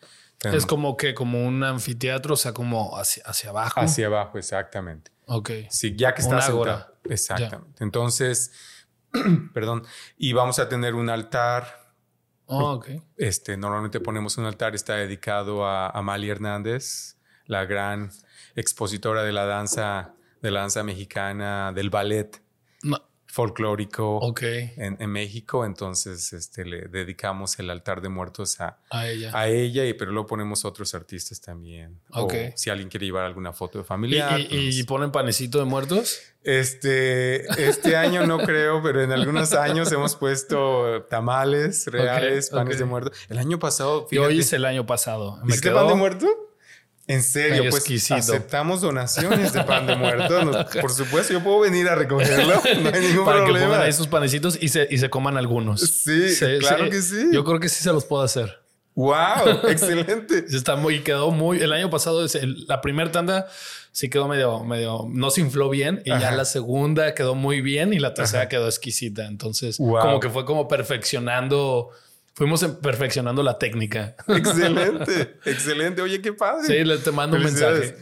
[0.43, 3.79] Es como que como un anfiteatro, o sea, como hacia, hacia abajo.
[3.79, 5.11] Hacia abajo, exactamente.
[5.27, 5.51] Ok.
[5.69, 6.93] Sí, ya que está ahora.
[7.05, 7.83] Exactamente.
[7.83, 8.51] Entonces,
[9.53, 9.83] perdón,
[10.17, 11.81] y vamos a tener un altar
[12.53, 12.83] Oh,
[13.15, 17.15] este, normalmente ponemos un altar, está dedicado a Amalia Hernández,
[17.45, 18.11] la gran
[18.55, 22.41] expositora de la danza, de la danza mexicana, del ballet
[23.31, 25.65] folclórico en, México.
[25.65, 28.77] Entonces, este, le dedicamos el altar de muertos a,
[29.07, 29.31] ella.
[29.33, 31.99] A ella, y, pero luego ponemos otros artistas también.
[32.11, 32.51] Okay.
[32.55, 34.37] si alguien quiere llevar alguna foto de familia.
[34.37, 36.19] ¿Y, pues ponen panecito de muertos?
[36.43, 42.85] Este, este año no creo, pero en algunos años hemos puesto tamales reales, panes de
[42.85, 43.17] muertos.
[43.29, 44.07] El año pasado.
[44.11, 45.37] Yo hice el año pasado.
[45.43, 46.50] ¿Me ¿Hiciste pan de muerto?
[47.11, 50.65] En serio, pues aceptamos donaciones de pan de muerto.
[50.81, 52.55] por supuesto, yo puedo venir a recogerlo.
[52.81, 53.59] No hay ningún Para problema.
[53.59, 55.81] que pongan ahí sus panecitos y se, y se coman algunos.
[55.81, 57.27] Sí, claro que sí.
[57.33, 58.61] Yo creo que sí se los puedo hacer.
[58.95, 59.13] Wow,
[59.69, 60.45] excelente.
[60.49, 61.59] Está muy, quedó muy.
[61.59, 62.25] El año pasado,
[62.67, 63.47] la primera tanda
[63.91, 67.93] sí quedó medio, medio, no se infló bien y ya la segunda quedó muy bien
[67.93, 69.25] y la tercera quedó exquisita.
[69.25, 71.89] Entonces, como que fue como perfeccionando
[72.33, 74.15] Fuimos perfeccionando la técnica.
[74.27, 76.01] Excelente, excelente.
[76.01, 76.65] Oye, qué padre.
[76.65, 77.97] Sí, le te mando un mensaje.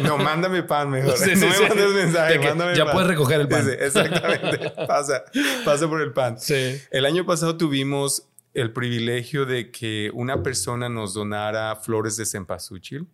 [0.00, 1.14] No, mándame pan mejor.
[1.20, 3.68] no me mandes mensaje, mándame Ya puedes recoger el pan.
[3.78, 4.70] exactamente.
[4.88, 5.24] pasa,
[5.64, 6.40] pasa por el pan.
[6.40, 6.80] Sí.
[6.90, 13.06] El año pasado tuvimos el privilegio de que una persona nos donara flores de cempasúchil.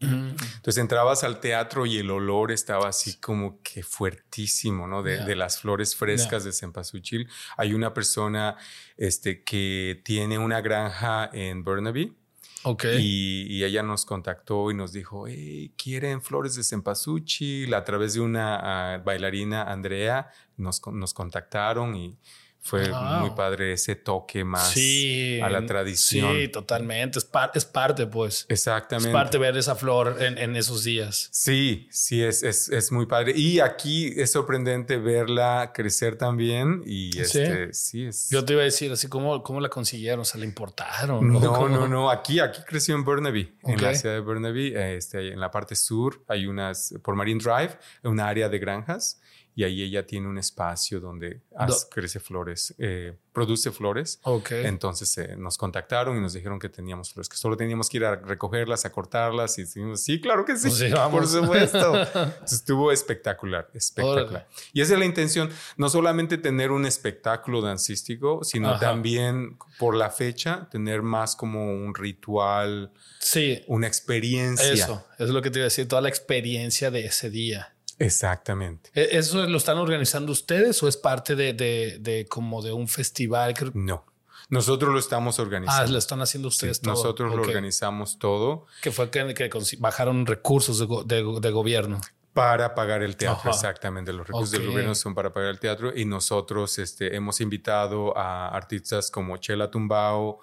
[0.00, 5.02] Entonces entrabas al teatro y el olor estaba así como que fuertísimo, ¿no?
[5.02, 7.28] De, las flores frescas de cempasúchil.
[7.56, 8.56] Hay una persona
[8.96, 12.16] este, que tiene una granja en Burnaby.
[12.62, 12.84] Ok.
[12.98, 17.72] Y, ella nos contactó y nos dijo, hey, ¿quieren flores de cempasúchil?
[17.74, 22.18] A través de una ah, bailarina, Andrea, nos, nos contactaron y
[22.62, 26.36] fue muy padre ese toque más a la tradición.
[26.36, 27.18] Sí, totalmente.
[27.18, 28.46] Es, es parte, pues.
[28.48, 29.08] Exactamente.
[29.08, 31.28] Es parte ver esa flor en, en esos días.
[31.32, 33.32] Sí, sí, es, es, es, muy padre.
[33.34, 36.82] Y aquí es sorprendente verla crecer también.
[36.84, 38.28] Y este, sí, es.
[38.30, 41.32] Yo te iba a decir, así como cómo la consiguieron, o sea, la importaron.
[41.32, 45.40] No, no, no, Aquí, aquí creció en Burnaby, en la ciudad de Burnaby, este, en
[45.40, 46.22] la parte sur.
[46.28, 49.20] Hay unas, por Marine Drive, una área de granjas
[49.60, 51.42] y ahí ella tiene un espacio donde
[51.90, 54.18] crece flores, eh, produce flores.
[54.22, 54.64] Okay.
[54.64, 58.06] Entonces eh, nos contactaron y nos dijeron que teníamos flores, que solo teníamos que ir
[58.06, 61.92] a recogerlas, a cortarlas y decimos, sí, claro que sí, pues por supuesto.
[62.50, 64.48] estuvo espectacular, espectacular.
[64.72, 70.08] Y esa es la intención, no solamente tener un espectáculo dancístico, sino también por la
[70.08, 73.60] fecha tener más como un ritual, sí.
[73.66, 74.72] una experiencia.
[74.72, 77.74] Eso, es lo que te iba a decir, toda la experiencia de ese día.
[78.00, 78.90] Exactamente.
[78.94, 83.54] ¿E-, ¿Eso lo están organizando ustedes o es parte de, de, como de un festival?
[83.74, 84.04] No.
[84.48, 85.84] Nosotros lo estamos organizando.
[85.84, 86.94] Ah, lo están haciendo ustedes todo.
[86.94, 88.66] Nosotros lo organizamos todo.
[88.82, 92.00] Que fue que, que bajaron recursos de, de, gobierno.
[92.32, 94.12] Para pagar el teatro, exactamente.
[94.12, 98.48] Los recursos del gobierno son para pagar el teatro y nosotros este, hemos invitado a
[98.48, 100.40] artistas como Chela Tumbao,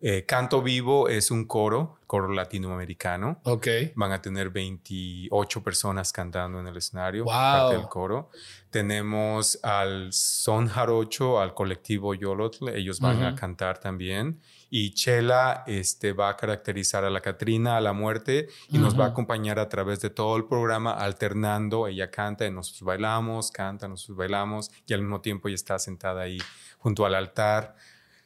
[0.00, 3.40] eh, Canto Vivo es un coro, coro latinoamericano.
[3.44, 3.66] Ok.
[3.96, 7.32] Van a tener 28 personas cantando en el escenario, wow.
[7.32, 8.30] parte del coro.
[8.70, 14.40] Tenemos al Son Jarocho, al colectivo Yolotl, ellos van a cantar también.
[14.70, 19.06] Y Chela este, va a caracterizar a la Catrina a la muerte y nos va
[19.06, 21.88] a acompañar a través de todo el programa, alternando.
[21.88, 26.22] Ella canta y nosotros bailamos, canta, nosotros bailamos y al mismo tiempo ella está sentada
[26.22, 26.38] ahí
[26.78, 27.74] junto al altar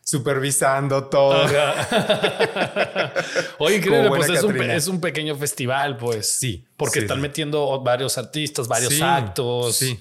[0.03, 1.45] supervisando todo.
[3.59, 6.31] Oye, increíble, pues es un, pequeño festival, pues.
[6.31, 6.65] Sí.
[6.77, 9.77] Porque están metiendo varios artistas, varios actos.
[9.77, 9.99] Sí.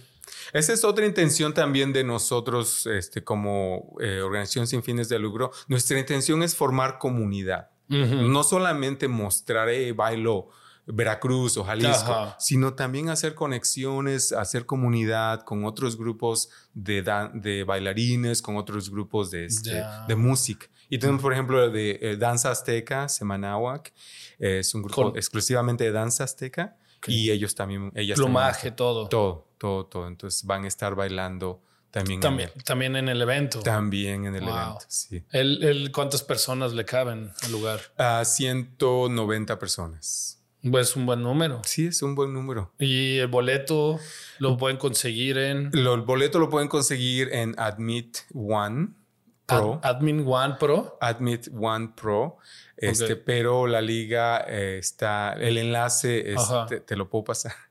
[0.53, 5.51] Esa es otra intención también de nosotros, este, como eh, organización sin fines de lucro.
[5.67, 7.69] Nuestra intención es formar comunidad.
[7.87, 10.47] No solamente mostrar, eh, bailo
[10.85, 17.03] Veracruz o Jalisco, sino también hacer conexiones, hacer comunidad con otros grupos de,
[17.33, 20.67] de bailarines, con otros grupos de, este, de música.
[20.89, 23.93] Y tenemos, por ejemplo, de eh, Danza Azteca, Semanahuac,
[24.41, 26.75] es un grupo exclusivamente de danza azteca
[27.07, 29.07] Y ellos también, ellas Plumaje, todo.
[29.07, 30.07] Todo, todo, todo.
[30.07, 31.61] Entonces van a estar bailando
[31.91, 32.19] también.
[32.19, 33.59] También en el, también en el evento.
[33.59, 35.23] También en el evento, sí.
[35.31, 37.79] ¿El, cuántas personas le caben al lugar?
[37.97, 40.40] A 190 personas.
[40.69, 41.61] Pues un buen número.
[41.65, 42.71] Sí, es un buen número.
[42.77, 43.99] ¿Y el boleto
[44.39, 45.71] lo pueden conseguir en...?
[45.73, 48.89] el boleto lo pueden conseguir en Admit One
[49.45, 49.79] Pro.
[49.83, 50.97] Admin One Pro.
[51.01, 52.37] Admit One Pro.
[52.77, 56.35] Este, pero la liga eh, está, el enlace
[56.85, 57.53] te, lo puedo pasar.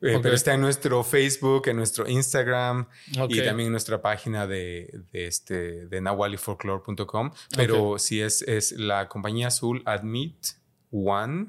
[0.00, 2.88] Eh, pero está en nuestro Facebook, en nuestro Instagram
[3.28, 7.32] y también en nuestra página de, de este, de nawalifolklore.com.
[7.54, 10.46] Pero si es, es la compañía azul Admit
[10.90, 11.48] One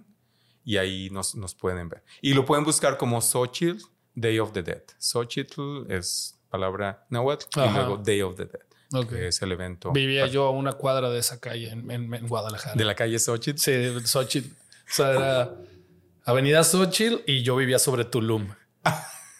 [0.67, 2.03] y ahí nos, nos pueden ver.
[2.21, 4.83] Y lo pueden buscar como Xochitl, Day of the Dead.
[4.99, 9.07] Xochitl es palabra náhuatl y luego Day of the Dead.
[9.07, 9.93] Que es el evento.
[9.93, 12.75] Vivía yo a una cuadra de esa calle en, en, Guadalajara.
[12.75, 13.57] ¿De la calle Xochitl?
[13.57, 14.49] Sí, Xochitl.
[14.49, 15.55] O sea, era
[16.25, 18.49] Avenida Xochitl y yo vivía sobre Tulum.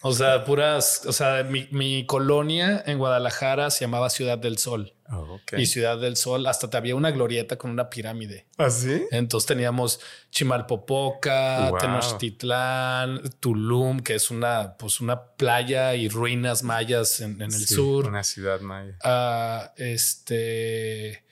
[0.00, 4.94] O sea, puras, o sea, mi, mi, colonia en Guadalajara se llamaba Ciudad del Sol.
[5.10, 8.46] Oh, y Ciudad del Sol, hasta te había una glorieta con una pirámide.
[8.58, 9.04] ¿Ah, sí?
[9.10, 10.00] Entonces teníamos
[10.30, 18.06] Chimalpopoca, Tenochtitlán, Tulum, que es una, pues una playa y ruinas mayas en, el sur.
[18.06, 18.98] Una ciudad maya.
[19.02, 21.24] Ah, este,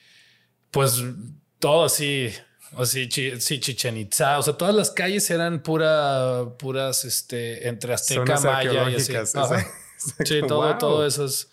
[0.70, 1.04] pues
[1.58, 2.32] todo así
[2.74, 4.38] o sí, sí, Chichen Itza.
[4.38, 9.12] O sea, todas las calles eran pura, puras, este, entre Azteca, Maya y así.
[10.24, 11.48] Sí, todo, todo eso es.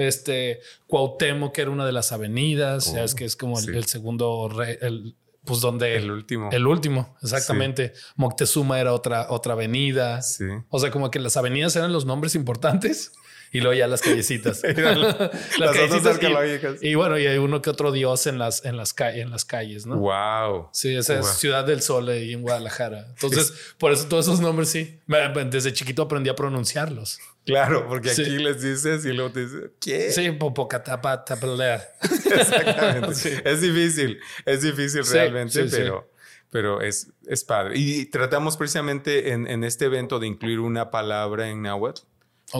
[0.00, 4.50] Este, Cuauhtémoc, que era una de las avenidas, ya es que es como el, segundo
[4.80, 6.48] el, pues donde el último.
[6.50, 7.92] El último, exactamente.
[8.16, 10.22] Moctezuma era otra, otra avenida.
[10.22, 10.44] Sí.
[10.70, 13.12] O sea, como que las avenidas eran los nombres importantes
[13.52, 14.62] y luego ya las callecitas.
[15.58, 16.18] las, callecitas
[16.80, 19.86] y, bueno, y hay uno que otro dios en las, en las, en las calles,
[19.86, 19.96] ¿no?
[19.98, 20.68] Wow.
[20.72, 23.06] Sí, esa es Ciudad del Sol ahí en Guadalajara.
[23.10, 24.98] Entonces, por eso todos esos nombres sí.
[25.50, 27.18] Desde chiquito aprendí a pronunciarlos.
[27.46, 30.10] Claro, porque aquí les dices y luego te dices, ¿qué?
[30.12, 31.24] Sí, popocatapa,
[32.02, 33.42] Exactamente.
[33.44, 36.10] Es difícil, es difícil realmente, pero
[36.50, 37.78] pero es, es padre.
[37.78, 42.02] Y tratamos precisamente en, en, este evento de incluir una palabra en náhuatl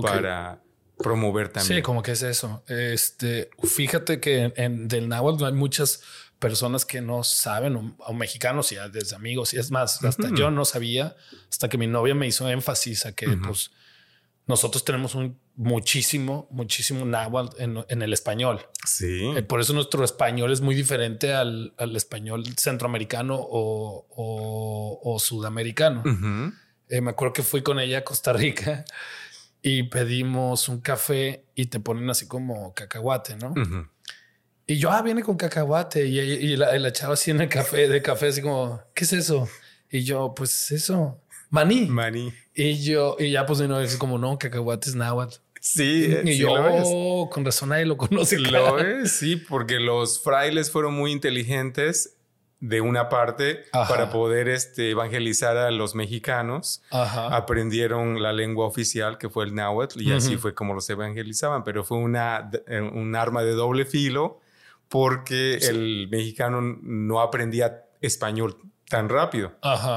[0.01, 0.63] para
[0.97, 1.79] promover también.
[1.79, 2.63] Sí, como que es eso.
[2.69, 6.03] Este, fíjate que en, del náhuatl hay muchas
[6.39, 10.65] personas que no saben, o, mexicanos y desde amigos, y es más, hasta yo no
[10.65, 11.17] sabía,
[11.51, 13.71] hasta que mi novia me hizo énfasis a que pues
[14.51, 18.61] nosotros tenemos un muchísimo, muchísimo náhuatl en, el español.
[18.85, 19.33] Sí.
[19.37, 26.03] Eh, por eso nuestro español es muy diferente al, al español centroamericano o, o, sudamericano.
[26.89, 28.85] Eh, me acuerdo que fui con ella a Costa Rica
[29.63, 33.55] y pedimos un café y te ponen así como cacahuate, ¿no?
[34.67, 36.07] Y yo, ah, viene con cacahuate.
[36.07, 39.49] Y, la, chava así en el café, de café, así como, ¿qué es eso?
[39.91, 41.21] Y yo, pues eso,
[41.51, 41.87] maní.
[41.87, 42.33] Maní.
[42.55, 45.37] Y yo, y ya pues no, es como, no, cacahuate es náhuatl.
[45.61, 48.39] Sí, y yo, oh, con razón nadie lo conoce.
[48.39, 52.17] Lo es, sí, porque los frailes fueron muy inteligentes
[52.61, 56.83] de una parte para poder este, evangelizar a los mexicanos.
[56.91, 61.85] Aprendieron la lengua oficial que fue el náhuatl y así fue como los evangelizaban, pero
[61.85, 64.41] fue una, eh, un arma de doble filo
[64.89, 68.57] porque el mexicano no aprendía español
[68.91, 69.53] tan rápido.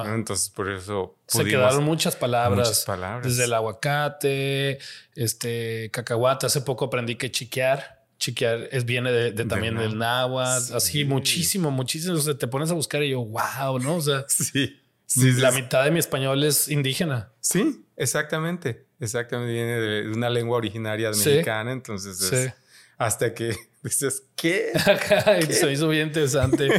[0.05, 3.27] Entonces, por eso se quedaron muchas palabras, muchas palabras.
[3.27, 4.79] Desde el aguacate,
[5.15, 6.45] este cacahuate.
[6.45, 12.15] Hace poco aprendí que chiquear chiquear es, viene de, también del náhuatl, así muchísimo, muchísimo.
[12.15, 13.95] O sea, te pones a buscar y yo, wow, ¿no?
[13.95, 14.77] O sea, sí.
[15.15, 17.31] la mitad de mi español es indígena.
[17.41, 18.85] Sí, exactamente.
[18.99, 19.51] Exactamente.
[19.51, 21.73] Viene de una lengua originaria mexicana.
[21.73, 22.53] Entonces,
[22.97, 24.71] hasta que dices, ¿qué?
[25.41, 25.53] ¿Qué?
[25.53, 26.69] Se hizo bien interesante.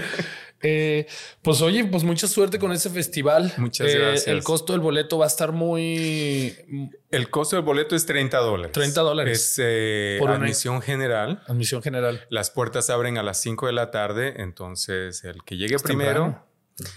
[0.66, 1.06] Eh,
[1.42, 3.52] pues oye, pues mucha suerte con ese festival.
[3.58, 4.28] Muchas eh, gracias.
[4.28, 6.90] El costo del boleto va a estar muy...
[7.10, 8.72] El costo del boleto es 30 dólares.
[8.72, 9.40] 30 dólares.
[9.40, 11.42] Es eh, Por admisión general.
[11.46, 12.26] Admisión general.
[12.30, 16.46] Las puertas abren a las 5 de la tarde, entonces el que llegue primero...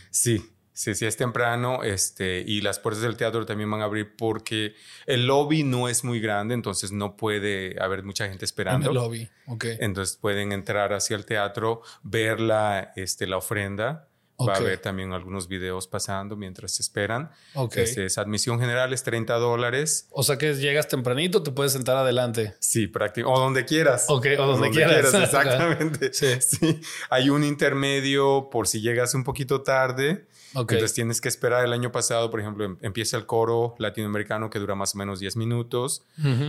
[0.10, 0.44] Sí,
[0.78, 4.76] Sí, sí, es temprano este, y las puertas del teatro también van a abrir porque
[5.08, 8.92] el lobby no es muy grande, entonces no puede haber mucha gente esperando.
[8.92, 9.66] En el lobby, ok.
[9.80, 14.08] Entonces pueden entrar hacia el teatro, ver la, este, la ofrenda.
[14.40, 17.32] Va a haber también algunos videos pasando mientras esperan.
[17.56, 17.78] Ok.
[17.78, 20.08] Este, es admisión general, es 30 dólares.
[20.12, 22.54] O sea que llegas tempranito, te puedes sentar adelante.
[22.60, 23.42] Sí, prácticamente.
[23.42, 24.06] O donde quieras.
[24.10, 25.12] Ok, o donde, quieras.
[25.12, 26.14] Exactamente.
[26.14, 26.40] sí.
[26.40, 26.80] sí.
[27.10, 31.66] Hay un intermedio por si llegas un poquito tarde entonces tienes que esperar.
[31.66, 35.20] El año pasado, por ejemplo, em, empieza el coro latinoamericano que dura más o menos
[35.20, 36.04] 10 minutos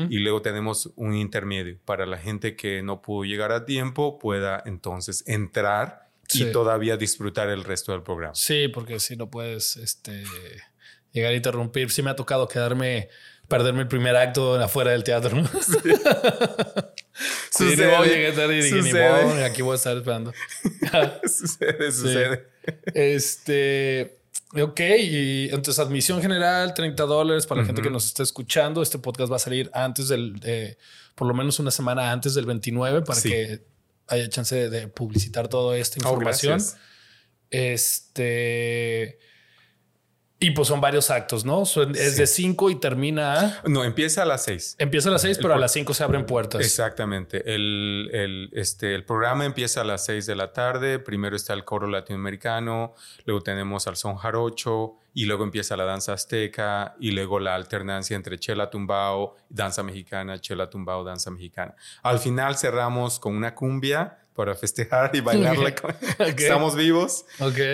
[0.09, 4.63] y luego tenemos un intermedio para la gente que no pudo llegar a tiempo pueda
[4.67, 8.35] entonces entrar y todavía disfrutar el resto del programa.
[8.35, 10.25] Sí, porque si no puedes, este,
[11.13, 11.91] llegar a interrumpir.
[11.91, 13.09] Sí me ha tocado quedarme,
[13.49, 15.49] perderme el primer acto afuera del teatro, ¿no?
[15.49, 15.79] Sí,
[17.51, 20.33] sí no, llegué tarde y dije, ni modo, aquí voy a estar esperando.
[21.27, 22.49] sucede, sucede.
[22.95, 24.19] Este...
[24.55, 28.81] Ok, y entonces admisión general, 30 dólares para la gente que nos está escuchando.
[28.81, 30.41] Este podcast va a salir antes del,
[31.15, 33.63] por lo menos una semana antes del 29 para que
[34.07, 36.63] haya chance de, publicitar toda esta oh, información.
[37.51, 39.19] este.
[40.41, 41.65] Y pues son varios actos, ¿no?
[41.65, 43.63] Es de 5 y termina a...
[43.67, 44.77] No, empieza a las 6.
[44.79, 46.61] Empieza a las 6, pero a las 5 se abren puertas.
[46.61, 47.55] Exactamente.
[47.55, 51.01] El, el, este, el programa empieza a las 6 de la tarde.
[51.01, 56.13] Primero está el coro latinoamericano, luego tenemos al son jarocho y luego empieza la danza
[56.13, 61.75] azteca y luego la alternancia entre chela tumbao, danza mexicana, chela tumbao, danza mexicana.
[62.05, 65.75] Al final cerramos con una cumbia para festejar y bailarla.
[66.21, 67.25] Estamos vivos.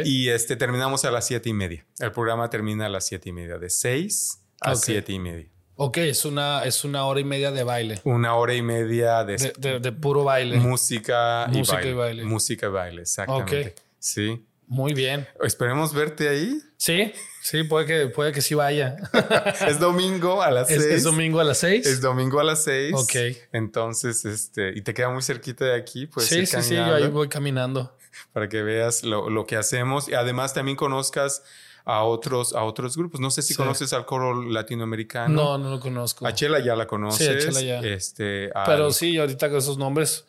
[0.07, 1.85] Y este, terminamos a las siete y media.
[1.99, 5.47] El programa termina a las siete y media, de seis a siete y media.
[5.77, 8.01] Ok, es una, es una hora y media de baile.
[8.05, 9.37] Una hora y media de,
[9.79, 10.57] de, puro baile.
[10.57, 11.91] Música, y, baile.
[11.91, 12.25] y, baile.
[12.25, 13.75] Música y baile, exactamente.
[13.99, 14.47] Sí.
[14.67, 15.27] Muy bien.
[15.43, 16.61] Esperemos verte ahí.
[16.77, 17.13] Sí,
[17.43, 18.97] sí, puede que, puede que sí vaya.
[19.69, 20.85] es domingo a las seis.
[20.85, 21.87] ¿Es domingo a las seis?
[21.87, 22.95] Es domingo a las seis.
[22.95, 23.37] Ok.
[23.53, 26.27] Entonces, este, y te queda muy cerquita de aquí, pues.
[26.27, 27.97] Sí, sí, sí, yo ahí voy caminando.
[28.33, 31.43] Para que veas lo, lo, que hacemos y además también conozcas
[31.85, 33.21] a otros, a otros grupos.
[33.21, 35.35] No sé si conoces al coro latinoamericano.
[35.35, 36.27] No, no lo conozco.
[36.27, 37.27] A Chela ya la conoces.
[37.27, 37.81] Sí, a Chela ya.
[37.81, 40.25] Este, Pero sí, ahorita con esos nombres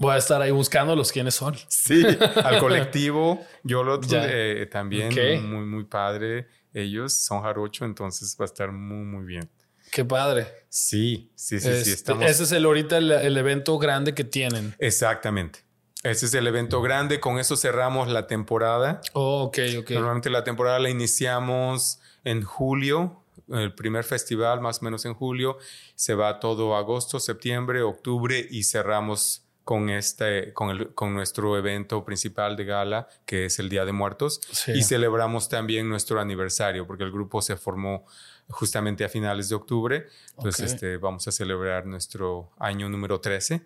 [0.00, 1.54] Voy a estar ahí buscándolos quiénes son.
[1.68, 2.02] Sí,
[2.42, 3.44] al colectivo.
[3.62, 5.12] Yo lo eh, también,
[5.46, 6.48] muy, muy padre.
[6.72, 9.50] Ellos son jarocho, entonces va a estar muy, muy bien.
[9.92, 10.46] Qué padre.
[10.70, 11.68] Sí, sí, sí, sí.
[11.68, 12.24] Este, estamos...
[12.24, 14.74] Ese es el ahorita el, evento grande que tienen.
[14.78, 15.64] Exactamente.
[16.02, 17.20] Ese es el evento grande.
[17.20, 19.02] Con eso cerramos la temporada.
[19.12, 19.90] Oh, ok, ok.
[19.90, 25.58] Normalmente la temporada la iniciamos en julio, el primer festival más o menos en julio.
[25.94, 32.04] Se va todo agosto, septiembre, octubre y cerramos con, este, con, el, con nuestro evento
[32.04, 37.04] principal de gala, que es el Día de Muertos, y celebramos también nuestro aniversario, porque
[37.04, 38.04] el grupo se formó
[38.48, 43.62] justamente a finales de octubre, entonces este, vamos a celebrar nuestro año número 13.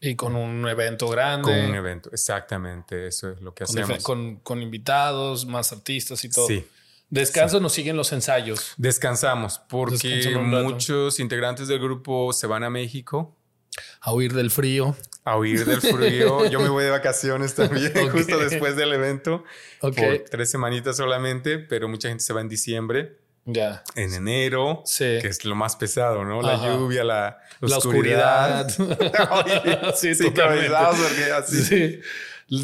[0.00, 1.50] Y con un evento grande.
[1.50, 4.04] Con un evento, exactamente, eso es lo que hacemos.
[4.04, 6.46] Con, con invitados, más artistas y todo.
[6.46, 6.64] Sí.
[7.08, 8.72] Descanso, nos siguen los ensayos.
[8.76, 13.36] Descansamos porque muchos integrantes del grupo se van a México.
[14.00, 14.94] A huir del frío
[15.24, 16.46] a huir del frío.
[16.46, 19.44] Yo me voy de vacaciones también, justo después del evento.
[19.80, 19.94] Por
[20.30, 23.16] tres semanitas solamente, pero mucha gente se va en diciembre.
[23.46, 23.82] Ya.
[23.96, 26.42] En enero, que es lo más pesado, ¿no?
[26.42, 28.68] La lluvia, la, oscuridad.
[29.96, 31.62] sí, sí, porque así.
[31.64, 32.00] Sí.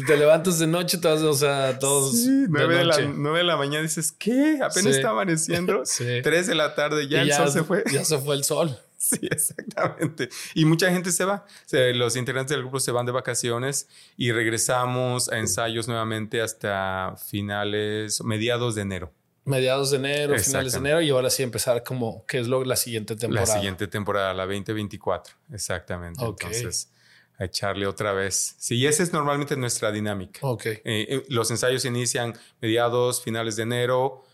[0.05, 2.11] Te levantas de noche, todos, o sea, todos.
[2.11, 4.59] Sí, nueve de, la, nueve de la mañana dices, ¿qué?
[4.61, 5.83] Apenas está amaneciendo.
[6.21, 7.83] Tres de la tarde, ya, el sol se fue.
[7.91, 8.77] Ya se fue el sol.
[9.17, 10.29] Sí, exactamente.
[10.53, 11.45] Y mucha gente se va.
[11.71, 13.87] los integrantes del grupo se van de vacaciones
[14.17, 19.13] y regresamos a ensayos nuevamente hasta finales, mediados de enero.
[19.45, 22.75] Mediados de enero, finales de enero y ahora sí empezar como, ¿qué es lo, la
[22.75, 23.47] siguiente temporada?
[23.47, 26.21] La siguiente temporada, la 2024, exactamente.
[26.21, 26.91] Entonces,
[27.37, 28.55] a echarle otra vez.
[28.57, 30.39] Sí, esa es normalmente nuestra dinámica.
[30.41, 30.65] Ok.
[30.65, 34.26] Eh, eh, los ensayos inician mediados, finales de enero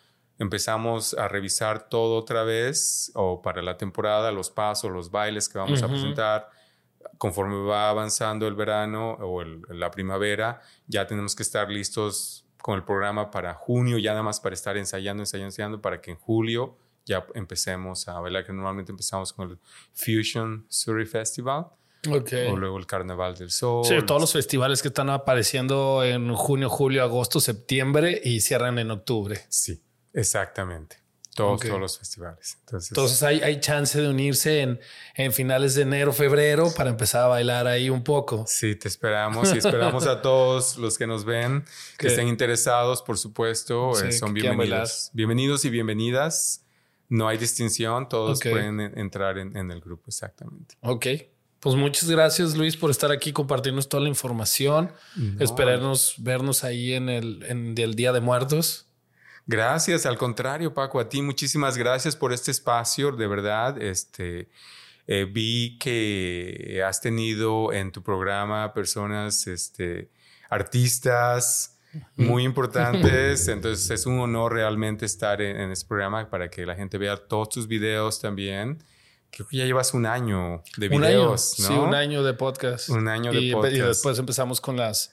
[0.43, 5.57] empezamos a revisar todo otra vez, o para la temporada, los pasos, los bailes que
[5.57, 6.49] vamos a presentar.
[7.17, 12.83] Conforme va avanzando el verano o la primavera, ya tenemos que estar listos con el
[12.83, 16.77] programa para junio, ya nada más para estar ensayando, ensayando, ensayando, para que en julio
[17.05, 19.59] ya empecemos a bailar, que normalmente empezamos con el
[19.93, 21.67] Fusion Surrey Festival.
[22.05, 23.85] O luego el Carnaval del Sol.
[23.85, 28.91] Sí, todos los festivales que están apareciendo en junio, julio, agosto, septiembre y cierran en
[28.91, 29.39] octubre.
[29.47, 29.81] Sí.
[30.13, 31.03] Exactamente.
[31.35, 32.59] Todos, todos los festivales.
[32.71, 34.79] Entonces, hay, hay, chance de unirse en,
[35.15, 38.45] en, finales de enero, febrero para empezar a bailar ahí un poco.
[38.47, 41.65] Sí, te esperamos y esperamos a todos los que nos ven,
[41.97, 45.09] que estén interesados, por supuesto, eh, son bienvenidos.
[45.13, 46.65] Bienvenidos y bienvenidas.
[47.09, 50.75] No hay distinción, todos pueden entrar en, en, el grupo, exactamente.
[50.81, 51.07] Ok.
[51.59, 54.91] Pues muchas gracias, Luis, por estar aquí, compartirnos toda la información.
[55.39, 58.92] Esperarnos vernos ahí en el, en el Día de Muertos.
[59.45, 63.81] Gracias, al contrario, Paco, a ti muchísimas gracias por este espacio, de verdad.
[63.81, 64.47] Este,
[65.05, 70.09] eh, vi que has tenido en tu programa personas, este,
[70.49, 71.77] artistas
[72.15, 76.97] muy importantes, entonces es un honor realmente estar en, este programa para que la gente
[76.97, 78.81] vea todos tus videos también.
[79.29, 82.89] Creo que ya llevas un año de videos, Sí, un año de podcast.
[82.89, 83.75] Un año de podcast.
[83.75, 85.11] Y después empezamos con las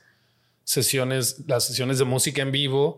[0.70, 2.96] sesiones, las sesiones de música en vivo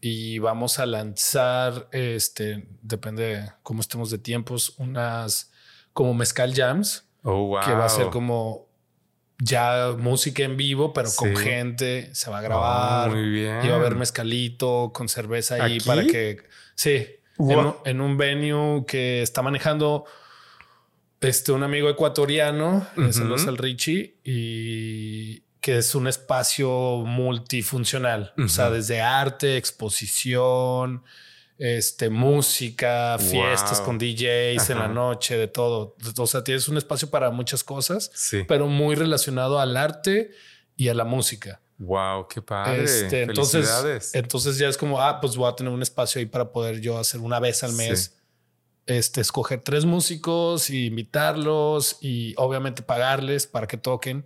[0.00, 5.52] y vamos a lanzar, este, depende de cómo estemos de tiempos, unas
[5.92, 8.66] como mezcal jams, oh, que va a ser como
[9.38, 13.10] ya música en vivo, pero con gente, se va a grabar.
[13.10, 13.64] muy bien.
[13.64, 16.38] Y va a haber mezcalito con cerveza ahí para que,
[16.74, 17.06] sí,
[17.84, 20.04] en, un venue que está manejando
[21.20, 28.70] este, un amigo ecuatoriano, saludos al Richie, y que es un espacio multifuncional, o sea,
[28.70, 31.02] desde arte, exposición,
[31.58, 35.96] este, música, fiestas con DJs en la noche, de todo.
[36.16, 38.10] O sea, tienes un espacio para muchas cosas,
[38.46, 40.30] pero muy relacionado al arte
[40.76, 41.60] y a la música.
[41.78, 42.84] Wow, qué padre.
[42.84, 46.50] Este, entonces, entonces ya es como, ah, pues voy a tener un espacio ahí para
[46.50, 48.14] poder yo hacer una vez al mes.
[48.86, 54.24] Este, escoger tres músicos y invitarlos y obviamente pagarles para que toquen.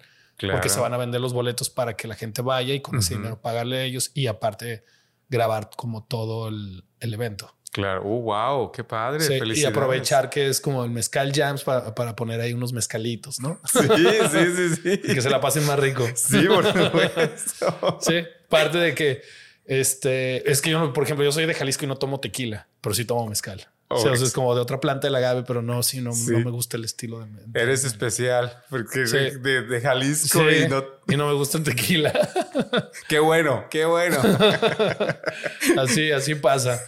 [0.51, 3.15] Porque se van a vender los boletos para que la gente vaya y con ese
[3.15, 4.85] dinero pagarle a ellos y aparte
[5.29, 7.55] grabar como todo el, evento.
[7.73, 9.25] Claro, uh, wow, qué padre.
[9.55, 13.59] y aprovechar que es como el mezcal jams para, para, poner ahí unos mezcalitos, ¿no?
[13.73, 14.91] Sí, sí, sí, sí.
[15.05, 16.07] y que se la pasen más rico.
[16.15, 17.99] Sí, por supuesto.
[18.03, 19.23] sí, parte de que
[19.65, 22.95] este es que yo, por ejemplo, yo soy de Jalisco y no tomo tequila, pero
[22.95, 23.67] sí tomo mezcal.
[23.95, 26.51] O sea, es como de otra planta del agave, pero no, sí, no, no me
[26.51, 27.61] gusta el estilo de.
[27.61, 30.85] Eres especial porque de, de, Jalisco y, no...
[31.09, 32.13] y no me gusta el tequila.
[33.09, 34.19] qué bueno, qué bueno.
[35.79, 36.83] así, así pasa.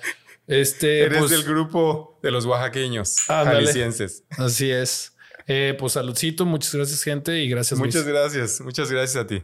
[0.46, 4.24] Este, Eres pues del grupo de los oaxaqueños, jaliscienses.
[4.30, 5.12] Así es.
[5.46, 7.78] Eh, pues saludcito, muchas gracias, gente, y gracias.
[7.78, 9.42] Muchas gracias, muchas gracias a ti.